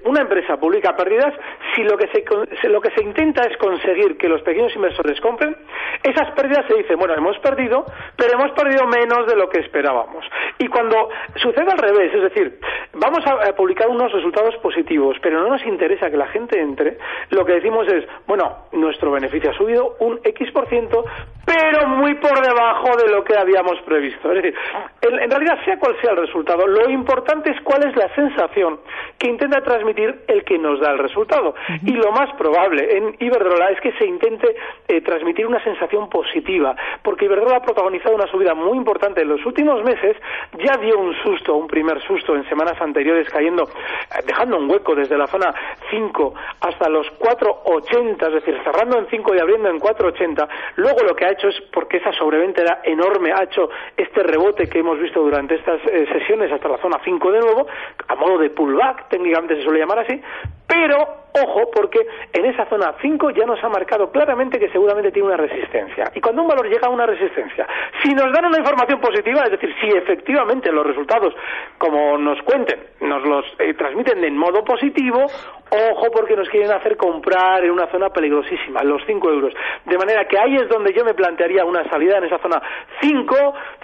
una 0.05 0.21
empresa 0.21 0.57
publica 0.57 0.95
pérdidas, 0.95 1.33
si 1.75 1.83
lo 1.83 1.97
que 1.97 2.09
se, 2.09 2.69
lo 2.69 2.81
que 2.81 2.91
se 2.91 3.03
intenta 3.03 3.43
es 3.49 3.57
conseguir 3.75 4.17
que 4.17 4.29
los 4.29 4.41
pequeños 4.43 4.75
inversores 4.77 5.21
compren, 5.21 5.57
esas 6.03 6.31
pérdidas 6.33 6.65
se 6.69 6.75
dicen, 6.75 6.97
bueno, 6.97 7.15
hemos 7.15 7.37
perdido, 7.39 7.85
pero 8.17 8.35
hemos 8.35 8.53
perdido 8.53 8.87
menos 8.87 9.27
de 9.27 9.35
lo 9.35 9.49
que 9.49 9.59
esperábamos. 9.61 10.25
Y 10.59 10.69
cuando 10.69 11.09
sucede 11.37 11.73
al 11.73 11.79
revés, 11.79 12.15
es 12.15 12.23
decir, 12.23 12.61
vamos 12.93 13.25
a, 13.27 13.53
publicar 13.57 13.89
unos 13.89 14.13
resultados 14.13 14.57
positivos, 14.59 15.17
pero 15.21 15.41
no 15.41 15.49
nos 15.49 15.67
interesa 15.67 16.11
que 16.11 16.17
la 16.17 16.29
gente 16.29 16.61
entre, 16.61 16.99
lo 17.31 17.45
que 17.45 17.55
decimos 17.55 17.89
es, 17.89 18.05
bueno, 18.27 18.67
nuestro 18.73 19.11
beneficio 19.11 19.51
ha 19.51 19.55
subido 19.55 19.97
un 19.99 20.21
X 20.23 20.51
por 20.53 20.69
ciento, 20.69 21.05
pero 21.45 21.87
muy 21.89 22.15
por 22.15 22.41
debajo 22.41 22.97
de 22.97 23.09
lo 23.09 23.25
que 23.25 23.37
habíamos 23.37 23.81
previsto. 23.83 24.33
Es 24.33 24.43
decir, 24.43 24.55
en, 25.03 25.31
realidad, 25.31 25.59
sea 25.65 25.79
cual 25.79 25.97
sea 26.01 26.13
el 26.13 26.19
resultado, 26.19 26.67
lo 26.67 26.89
importante 26.91 27.51
es 27.51 27.61
cuál 27.63 27.87
es 27.89 27.97
la 27.97 28.13
sensación 28.15 28.81
que 29.19 29.29
intenta 29.29 29.61
transmitir 29.63 30.25
el 30.29 30.45
que 30.45 30.59
nos 30.59 30.81
da 30.81 30.93
el 30.93 30.99
resultado. 30.99 31.55
Y 31.85 31.93
lo 31.93 32.13
más 32.13 32.35
probable 32.37 32.97
en 32.97 33.17
Iberdrola 33.19 33.71
es 33.71 33.81
que 33.81 33.93
se 33.93 34.07
intente 34.07 34.57
eh, 34.89 35.01
transmitir 35.03 35.47
una 35.47 35.63
sensación 35.63 36.09
positiva, 36.09 36.75
porque 37.03 37.27
Iberdrola 37.27 37.57
ha 37.59 37.63
protagonizado 37.63 38.15
una 38.15 38.27
subida 38.27 38.55
muy 38.55 38.77
importante 38.77 39.23
en 39.23 39.29
los 39.29 39.45
últimos 39.45 39.83
meses, 39.85 40.17
ya 40.59 40.77
dio 40.79 40.99
un 40.99 41.15
susto, 41.23 41.55
un 41.55 41.67
primer 41.67 42.01
susto 42.03 42.35
en 42.35 42.49
semanas 42.49 42.81
anteriores, 42.81 43.29
cayendo, 43.29 43.65
eh, 43.65 44.23
dejando 44.27 44.57
un 44.57 44.71
hueco 44.71 44.95
desde 44.95 45.19
la 45.19 45.27
zona 45.27 45.55
5 45.91 46.35
hasta 46.61 46.89
los 46.89 47.07
4,80, 47.19 48.27
es 48.29 48.35
decir, 48.35 48.59
cerrando 48.65 48.99
en 48.99 49.07
5 49.09 49.35
y 49.35 49.39
abriendo 49.39 49.69
en 49.69 49.79
4,80. 49.79 50.49
Luego 50.77 51.01
lo 51.03 51.15
que 51.15 51.27
ha 51.27 51.34
hecho 51.35 51.49
es, 51.49 51.61
porque 51.73 51.99
esa 51.99 52.13
sobreventa 52.13 52.63
era 52.63 52.81
enorme, 52.83 53.33
ha 53.33 53.45
hecho 53.45 53.69
este 53.97 54.23
rebote 54.23 54.69
que 54.69 54.81
hemos 54.81 54.99
visto 54.99 55.21
durante 55.21 55.55
estas 55.55 55.81
eh, 55.87 56.07
sesiones 56.13 56.51
hasta 56.51 56.69
la 56.69 56.79
zona 56.79 56.99
5 57.05 57.33
de 57.33 57.41
nuevo, 57.41 57.67
a 58.09 58.15
modo 58.17 58.39
de 58.39 58.51
pullback, 58.51 59.09
técnicamente 59.09 59.57
se 59.57 59.63
suele 59.63 59.81
llamar 59.81 60.01
así, 60.01 60.21
pero 60.67 61.24
ojo, 61.35 61.71
porque 61.73 62.01
en 62.33 62.47
esa 62.47 62.65
zona 62.67 62.95
5 63.01 63.31
ya 63.31 63.45
nos 63.45 63.63
ha 63.63 63.69
marcado 63.69 64.11
claramente 64.11 64.59
que 64.59 64.71
seguramente 64.71 65.11
tiene 65.11 65.29
una 65.29 65.37
resistencia. 65.37 66.11
Y 66.15 66.21
cuando 66.21 66.43
un 66.43 66.49
valor 66.49 66.69
llega 66.69 66.87
a 66.87 66.91
una 66.91 67.07
resistencia, 67.07 67.67
si 68.03 68.15
nos 68.15 68.33
dan 68.33 68.47
una 68.47 68.59
información 68.59 69.01
positiva, 69.01 69.43
es 69.45 69.51
decir, 69.51 69.75
si 69.81 69.89
efectivamente 69.97 70.71
los 70.71 70.87
resultados, 70.87 71.35
como 71.79 72.17
nos 72.19 72.41
cuenten, 72.43 72.79
nos 73.01 73.27
los 73.27 73.45
eh, 73.59 73.75
transmiten 73.75 74.23
en 74.25 74.37
modo 74.37 74.63
positivo, 74.63 75.27
ojo 75.71 76.07
porque 76.13 76.37
nos 76.37 76.49
quieren 76.49 76.71
hacer 76.73 76.97
comprar 76.97 77.65
en 77.65 77.71
una 77.71 77.91
zona 77.91 78.11
peligrosísima, 78.11 78.83
los 78.85 79.03
5 79.07 79.31
euros. 79.31 79.53
De 79.87 79.99
manera 79.99 80.27
que 80.27 80.39
ahí 80.39 80.55
es 80.55 80.69
donde 80.69 80.93
yo 80.93 81.05
me 81.05 81.15
plantearía 81.15 81.65
una 81.65 81.89
salida 81.91 82.19
en 82.19 82.25
esa 82.25 82.39
zona 82.39 82.63
5, 83.01 83.35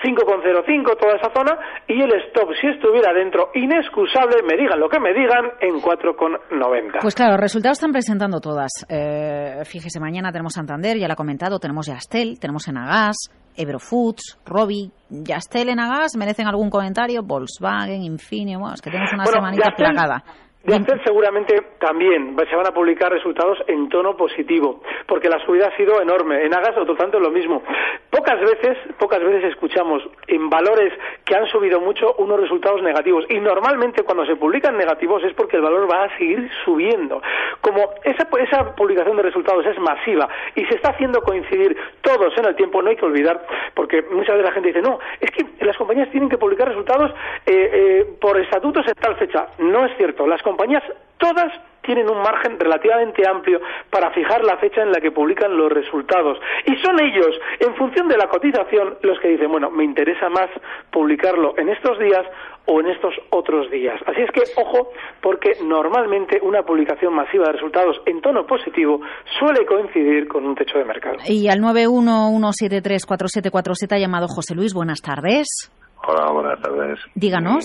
5,05, 0.05 0.99
toda 0.99 1.17
esa 1.17 1.31
zona, 1.35 1.59
y 1.89 2.01
el 2.01 2.13
stop, 2.27 2.53
si 2.61 2.69
estuviera 2.69 3.13
dentro, 3.13 3.51
inexcusable, 3.55 4.43
me 4.47 4.57
digan 4.57 4.79
lo 4.79 4.89
que 4.89 5.01
me 5.01 5.13
digan, 5.13 5.53
en 5.61 5.81
4,90. 5.81 7.01
Pues 7.01 7.15
claro, 7.15 7.40
resultados 7.41 7.79
están 7.79 7.93
presentando 7.93 8.41
todas. 8.41 8.71
Eh, 8.89 9.63
fíjese, 9.65 10.01
mañana 10.01 10.33
tenemos 10.33 10.55
Santander, 10.55 10.99
ya 10.99 11.07
lo 11.07 11.15
ha 11.15 11.17
comentado, 11.17 11.59
tenemos 11.59 11.87
Yastel, 11.87 12.39
tenemos 12.39 12.67
Enagas, 12.69 13.17
Ebrofoods, 13.57 14.39
Robi, 14.45 14.91
Yastel, 15.09 15.69
Enagas, 15.69 16.17
¿merecen 16.17 16.47
algún 16.47 16.71
comentario? 16.71 17.23
Volkswagen, 17.23 18.03
Infineon, 18.03 18.75
es 18.75 18.81
que 18.81 18.91
tenemos 18.91 19.13
una 19.13 19.27
semanita 19.27 19.71
plagada. 19.77 20.25
De 20.63 20.75
hacer 20.75 21.03
seguramente 21.05 21.63
también 21.79 22.37
se 22.51 22.55
van 22.55 22.67
a 22.67 22.75
publicar 22.75 23.11
resultados 23.11 23.59
en 23.67 23.89
tono 23.89 24.15
positivo, 24.15 24.83
porque 25.07 25.31
la 25.31 25.39
subida 25.47 25.69
ha 25.69 25.77
sido 25.77 26.03
enorme. 26.03 26.45
En 26.45 26.55
Agas 26.55 26.77
otro 26.77 26.97
tanto 26.97 27.19
lo 27.19 27.31
mismo. 27.31 27.63
Pocas 28.11 28.39
veces, 28.41 28.77
pocas 28.99 29.21
veces 29.25 29.45
escuchamos 29.45 30.03
en 30.27 30.51
valores 30.51 30.93
que 31.25 31.35
han 31.35 31.47
subido 31.47 31.81
mucho 31.81 32.15
unos 32.19 32.41
resultados 32.41 32.83
negativos 32.83 33.25
y 33.31 33.41
normalmente 33.41 34.03
cuando 34.03 34.27
se 34.27 34.37
publican 34.37 34.77
negativos 34.77 35.25
es 35.25 35.33
porque 35.33 35.57
el 35.57 35.63
valor 35.63 35.91
va 35.91 36.05
a 36.05 36.19
seguir 36.19 36.51
subiendo. 36.65 37.23
Como 37.63 37.95
esa, 38.05 38.29
esa 38.41 38.75
publicación 38.75 39.17
de 39.17 39.23
resultados 39.23 39.65
es 39.65 39.79
masiva 39.79 40.29
y 40.57 40.67
se 40.67 40.75
está 40.75 40.91
haciendo 40.91 41.23
coincidir 41.23 41.75
todos 42.03 42.37
en 42.37 42.45
el 42.45 42.57
tiempo, 42.57 42.83
no 42.83 42.91
hay 42.91 42.97
que 42.97 43.07
olvidar, 43.07 43.47
porque 43.75 44.03
muchas 44.03 44.37
veces 44.37 44.45
la 44.45 44.53
gente 44.53 44.69
dice, 44.69 44.83
no, 44.83 44.99
es 45.21 45.31
que 45.31 45.47
las 45.65 45.77
compañías 45.77 46.11
tienen 46.11 46.29
que 46.29 46.37
publicar 46.37 46.69
resultados 46.69 47.13
eh, 47.47 47.71
eh, 47.73 48.07
por 48.21 48.39
estatutos 48.39 48.87
en 48.87 48.95
tal 48.95 49.17
fecha. 49.17 49.49
No 49.59 49.87
es 49.87 49.97
cierto. 49.97 50.27
Las 50.27 50.43
compañías 50.51 50.83
todas 51.19 51.53
tienen 51.83 52.11
un 52.11 52.19
margen 52.19 52.59
relativamente 52.59 53.23
amplio 53.27 53.61
para 53.91 54.11
fijar 54.11 54.45
la 54.45 54.59
fecha 54.59 54.83
en 54.83 54.93
la 54.93 55.01
que 55.01 55.13
publican 55.13 55.57
los 55.57 55.73
resultados. 55.73 56.39
Y 56.67 56.77
son 56.77 57.01
ellos, 57.01 57.35
en 57.59 57.75
función 57.77 58.07
de 58.09 58.17
la 58.17 58.29
cotización, 58.29 58.99
los 59.03 59.19
que 59.21 59.29
dicen, 59.29 59.51
bueno, 59.51 59.71
me 59.71 59.85
interesa 59.85 60.29
más 60.29 60.51
publicarlo 60.91 61.55
en 61.57 61.71
estos 61.71 61.99
días 61.99 62.27
o 62.67 62.81
en 62.81 62.89
estos 62.89 63.15
otros 63.31 63.71
días. 63.71 63.99
Así 64.07 64.21
es 64.21 64.31
que, 64.31 64.43
ojo, 64.61 64.91
porque 65.23 65.53
normalmente 65.65 66.39
una 66.43 66.63
publicación 66.63 67.15
masiva 67.15 67.47
de 67.47 67.53
resultados 67.53 67.97
en 68.07 68.21
tono 68.21 68.45
positivo 68.47 69.01
suele 69.39 69.65
coincidir 69.67 70.29
con 70.29 70.45
un 70.45 70.55
techo 70.55 70.77
de 70.79 70.85
mercado. 70.85 71.17
Y 71.27 71.49
al 71.49 71.61
911734747 71.61 73.93
ha 73.93 73.99
llamado 73.99 74.27
José 74.29 74.55
Luis, 74.55 74.75
buenas 74.75 75.01
tardes. 75.01 75.73
Hola, 76.07 76.31
buenas 76.33 76.61
tardes. 76.61 76.99
Díganos. 77.15 77.65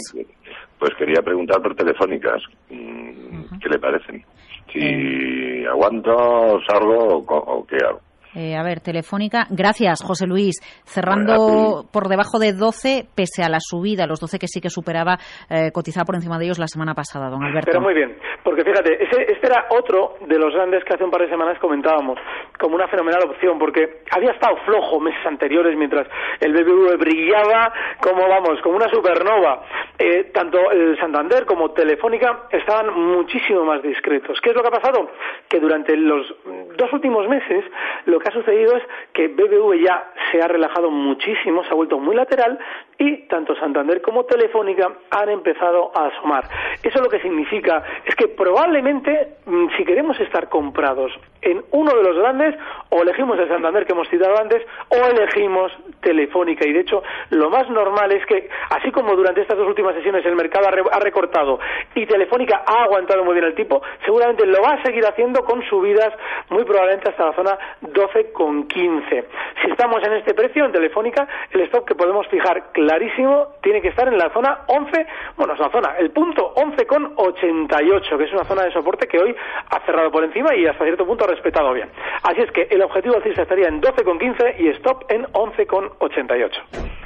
Pues 0.80 0.94
quería 0.96 1.22
preguntar 1.22 1.62
por 1.62 1.76
telefónicas, 1.76 2.42
mm, 2.70 3.60
¿qué 3.62 3.70
le 3.70 3.80
parecen? 3.80 4.24
Si 4.72 4.80
eh. 4.80 5.68
aguanto, 5.68 6.60
salgo 6.68 7.24
o, 7.28 7.66
qué 7.66 7.78
hago. 7.78 8.02
Eh, 8.36 8.56
a 8.58 8.64
ver, 8.64 8.82
Telefónica. 8.82 9.48
Gracias, 9.50 10.04
José 10.04 10.28
Luis. 10.28 10.56
Cerrando 10.84 11.86
por 11.92 12.10
debajo 12.10 12.38
de 12.38 12.52
12, 12.52 13.08
pese 13.16 13.44
a 13.44 13.50
la 13.50 13.60
subida, 13.62 14.06
los 14.06 14.20
12 14.20 14.40
que 14.40 14.48
sí 14.48 14.60
que 14.60 14.70
superaba, 14.70 15.18
eh, 15.50 15.72
cotizaba 15.72 16.04
por 16.04 16.16
encima 16.16 16.38
de 16.38 16.46
ellos 16.46 16.60
la 16.60 16.68
semana 16.68 16.94
pasada, 16.94 17.30
don 17.30 17.42
Alberto. 17.42 17.72
Pero 17.72 17.82
muy 17.82 17.94
bien, 17.94 18.18
porque 18.44 18.64
fíjate, 18.66 19.02
ese, 19.02 19.32
este 19.32 19.48
era 19.48 19.68
otro 19.70 20.16
de 20.28 20.38
los 20.38 20.54
grandes 20.54 20.84
que 20.84 20.94
hace 20.94 21.06
un 21.06 21.12
par 21.12 21.22
de 21.22 21.30
semanas 21.30 21.58
comentábamos, 21.60 22.20
como 22.60 22.76
una 22.76 22.90
fenomenal 22.90 23.24
opción, 23.24 23.58
porque 23.58 24.04
había 24.12 24.32
estado 24.32 24.58
flojo 24.66 25.00
meses 25.00 25.26
anteriores 25.26 25.78
mientras 25.78 26.06
el 26.42 26.52
BBV 26.52 26.98
brillaba 27.00 27.72
como, 28.02 28.28
vamos, 28.28 28.60
como 28.62 28.76
una 28.76 28.90
supernova. 28.90 29.64
Eh, 29.98 30.32
tanto 30.34 30.72
el 30.72 30.98
Santander 31.00 31.46
como 31.46 31.72
Telefónica 31.72 32.48
estaban 32.52 32.94
muchísimo 32.94 33.64
más 33.64 33.82
discretos. 33.82 34.40
¿Qué 34.42 34.50
es 34.50 34.56
lo 34.56 34.62
que 34.62 34.68
ha 34.68 34.82
pasado? 34.82 35.10
Que 35.48 35.60
durante 35.60 35.96
los 35.96 36.28
dos 36.76 36.92
últimos 36.92 37.30
meses 37.30 37.64
lo 38.06 38.20
que 38.20 38.28
ha 38.28 38.34
sucedido 38.34 38.76
es 38.76 38.84
que 39.14 39.30
BBV 39.30 39.82
ya 39.82 40.12
se 40.32 40.42
ha 40.42 40.48
relajado 40.48 40.92
muchísimo, 40.92 41.64
se 41.64 41.70
ha 41.70 41.76
vuelto 41.76 41.98
muy 41.98 42.16
lateral 42.16 42.60
y 42.98 43.28
tanto 43.28 43.56
Santander 43.56 44.02
como 44.02 44.26
Telefónica 44.26 44.92
han 45.12 45.30
empezado 45.30 45.92
a 45.96 46.08
asomar. 46.08 46.44
Eso 46.84 47.02
lo 47.02 47.10
que 47.10 47.22
significa 47.22 47.84
es 48.06 48.16
que 48.16 48.28
probablemente 48.28 49.38
mm, 49.46 49.68
si 49.78 49.86
queremos 49.86 50.20
estar 50.20 50.50
comprados 50.50 51.12
en 51.42 51.64
uno 51.72 51.96
de 51.96 52.04
los 52.04 52.18
grandes, 52.18 52.56
o 52.90 53.04
elegimos 53.04 53.38
el 53.38 53.48
Santander 53.48 53.86
que 53.86 53.94
hemos 53.94 54.10
citado 54.10 54.36
antes, 54.38 54.66
o 54.90 54.96
elegimos 54.96 55.72
Telefónica. 56.02 56.68
Y 56.68 56.74
de 56.74 56.80
hecho, 56.80 57.04
lo 57.30 57.50
más 57.50 57.70
normal 57.70 58.12
es 58.12 58.26
que, 58.26 58.50
así 58.72 58.92
como 58.92 59.16
durante 59.16 59.42
estas 59.42 59.58
dos 59.58 59.68
últimas 59.68 59.85
sesiones 59.94 60.26
el 60.26 60.36
mercado 60.36 60.68
ha 60.68 61.00
recortado 61.00 61.60
y 61.94 62.06
Telefónica 62.06 62.64
ha 62.66 62.84
aguantado 62.84 63.24
muy 63.24 63.34
bien 63.34 63.46
el 63.46 63.56
tipo, 63.56 63.82
seguramente 64.04 64.46
lo 64.46 64.62
va 64.62 64.74
a 64.74 64.84
seguir 64.84 65.06
haciendo 65.06 65.44
con 65.44 65.64
subidas 65.70 66.14
muy 66.50 66.64
probablemente 66.64 67.10
hasta 67.10 67.26
la 67.26 67.34
zona 67.34 67.58
12,15. 67.82 69.26
Si 69.62 69.72
estamos 69.72 70.04
en 70.04 70.14
este 70.14 70.34
precio, 70.34 70.66
en 70.66 70.72
Telefónica, 70.72 71.28
el 71.52 71.62
stop 71.62 71.86
que 71.86 71.96
podemos 71.96 72.28
fijar 72.28 72.72
clarísimo 72.72 73.48
tiene 73.62 73.82
que 73.82 73.90
estar 73.90 74.08
en 74.08 74.18
la 74.18 74.30
zona 74.32 74.60
11, 74.68 75.08
bueno, 75.38 75.54
es 75.54 75.60
la 75.60 75.70
zona, 75.70 75.96
el 76.00 76.12
punto 76.12 76.54
11,88, 76.56 78.18
que 78.18 78.24
es 78.24 78.34
una 78.34 78.44
zona 78.46 78.64
de 78.64 78.72
soporte 78.72 79.08
que 79.08 79.20
hoy 79.20 79.36
ha 79.70 79.80
cerrado 79.86 80.12
por 80.12 80.24
encima 80.24 80.56
y 80.56 80.66
hasta 80.66 80.84
cierto 80.84 81.06
punto 81.06 81.26
ha 81.26 81.28
respetado 81.28 81.74
bien. 81.74 81.90
Así 82.24 82.42
es 82.42 82.52
que 82.52 82.68
el 82.70 82.82
objetivo 82.82 83.16
alcista 83.16 83.44
estaría 83.44 83.68
en 83.68 83.82
12,15 83.82 84.60
y 84.60 84.70
stop 84.70 85.04
en 85.10 85.26
11,88. 85.26 87.05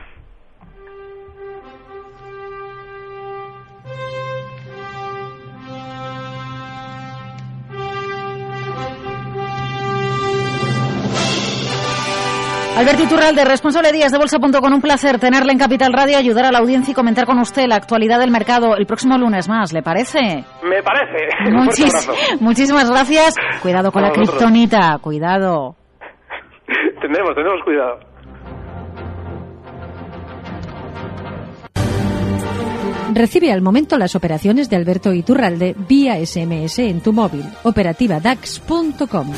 Alberto 12.80 13.04
Iturralde, 13.04 13.44
responsable 13.44 13.90
de 13.90 13.98
Días 13.98 14.12
de 14.14 14.18
Bolsa.com, 14.18 14.74
un 14.74 14.82
placer 14.82 15.20
tenerle 15.20 15.52
en 15.52 15.60
Capital 15.60 15.92
Radio, 15.92 16.18
ayudar 16.18 16.46
a 16.46 16.52
la 16.52 16.60
audiencia 16.60 16.94
y 16.94 16.96
comentar 16.96 17.26
con 17.26 17.38
usted 17.40 17.66
la 17.68 17.76
actualidad 17.76 18.20
del 18.20 18.32
mercado 18.32 18.78
el 18.78 18.86
próximo 18.86 19.18
lunes 19.18 19.50
más, 19.50 19.74
¿le 19.74 19.82
parece? 19.82 20.46
Me 20.64 20.82
parece. 20.82 21.28
muchísimas 22.40 22.90
gracias. 22.90 23.36
Cuidado 23.62 23.92
con 23.92 24.02
la 24.02 24.12
kriptonita, 24.12 24.98
cuidado. 25.02 25.76
tendremos, 27.02 27.36
tendremos 27.36 27.62
cuidado. 27.66 28.00
Recibe 33.14 33.52
al 33.52 33.62
momento 33.62 33.98
las 33.98 34.16
operaciones 34.16 34.70
de 34.70 34.78
Alberto 34.78 35.14
Iturralde 35.14 35.76
vía 35.78 36.16
SMS 36.26 36.80
en 36.80 37.02
tu 37.02 37.12
móvil. 37.12 37.44
Operativa 37.64 38.22
DAX.com. 38.22 39.34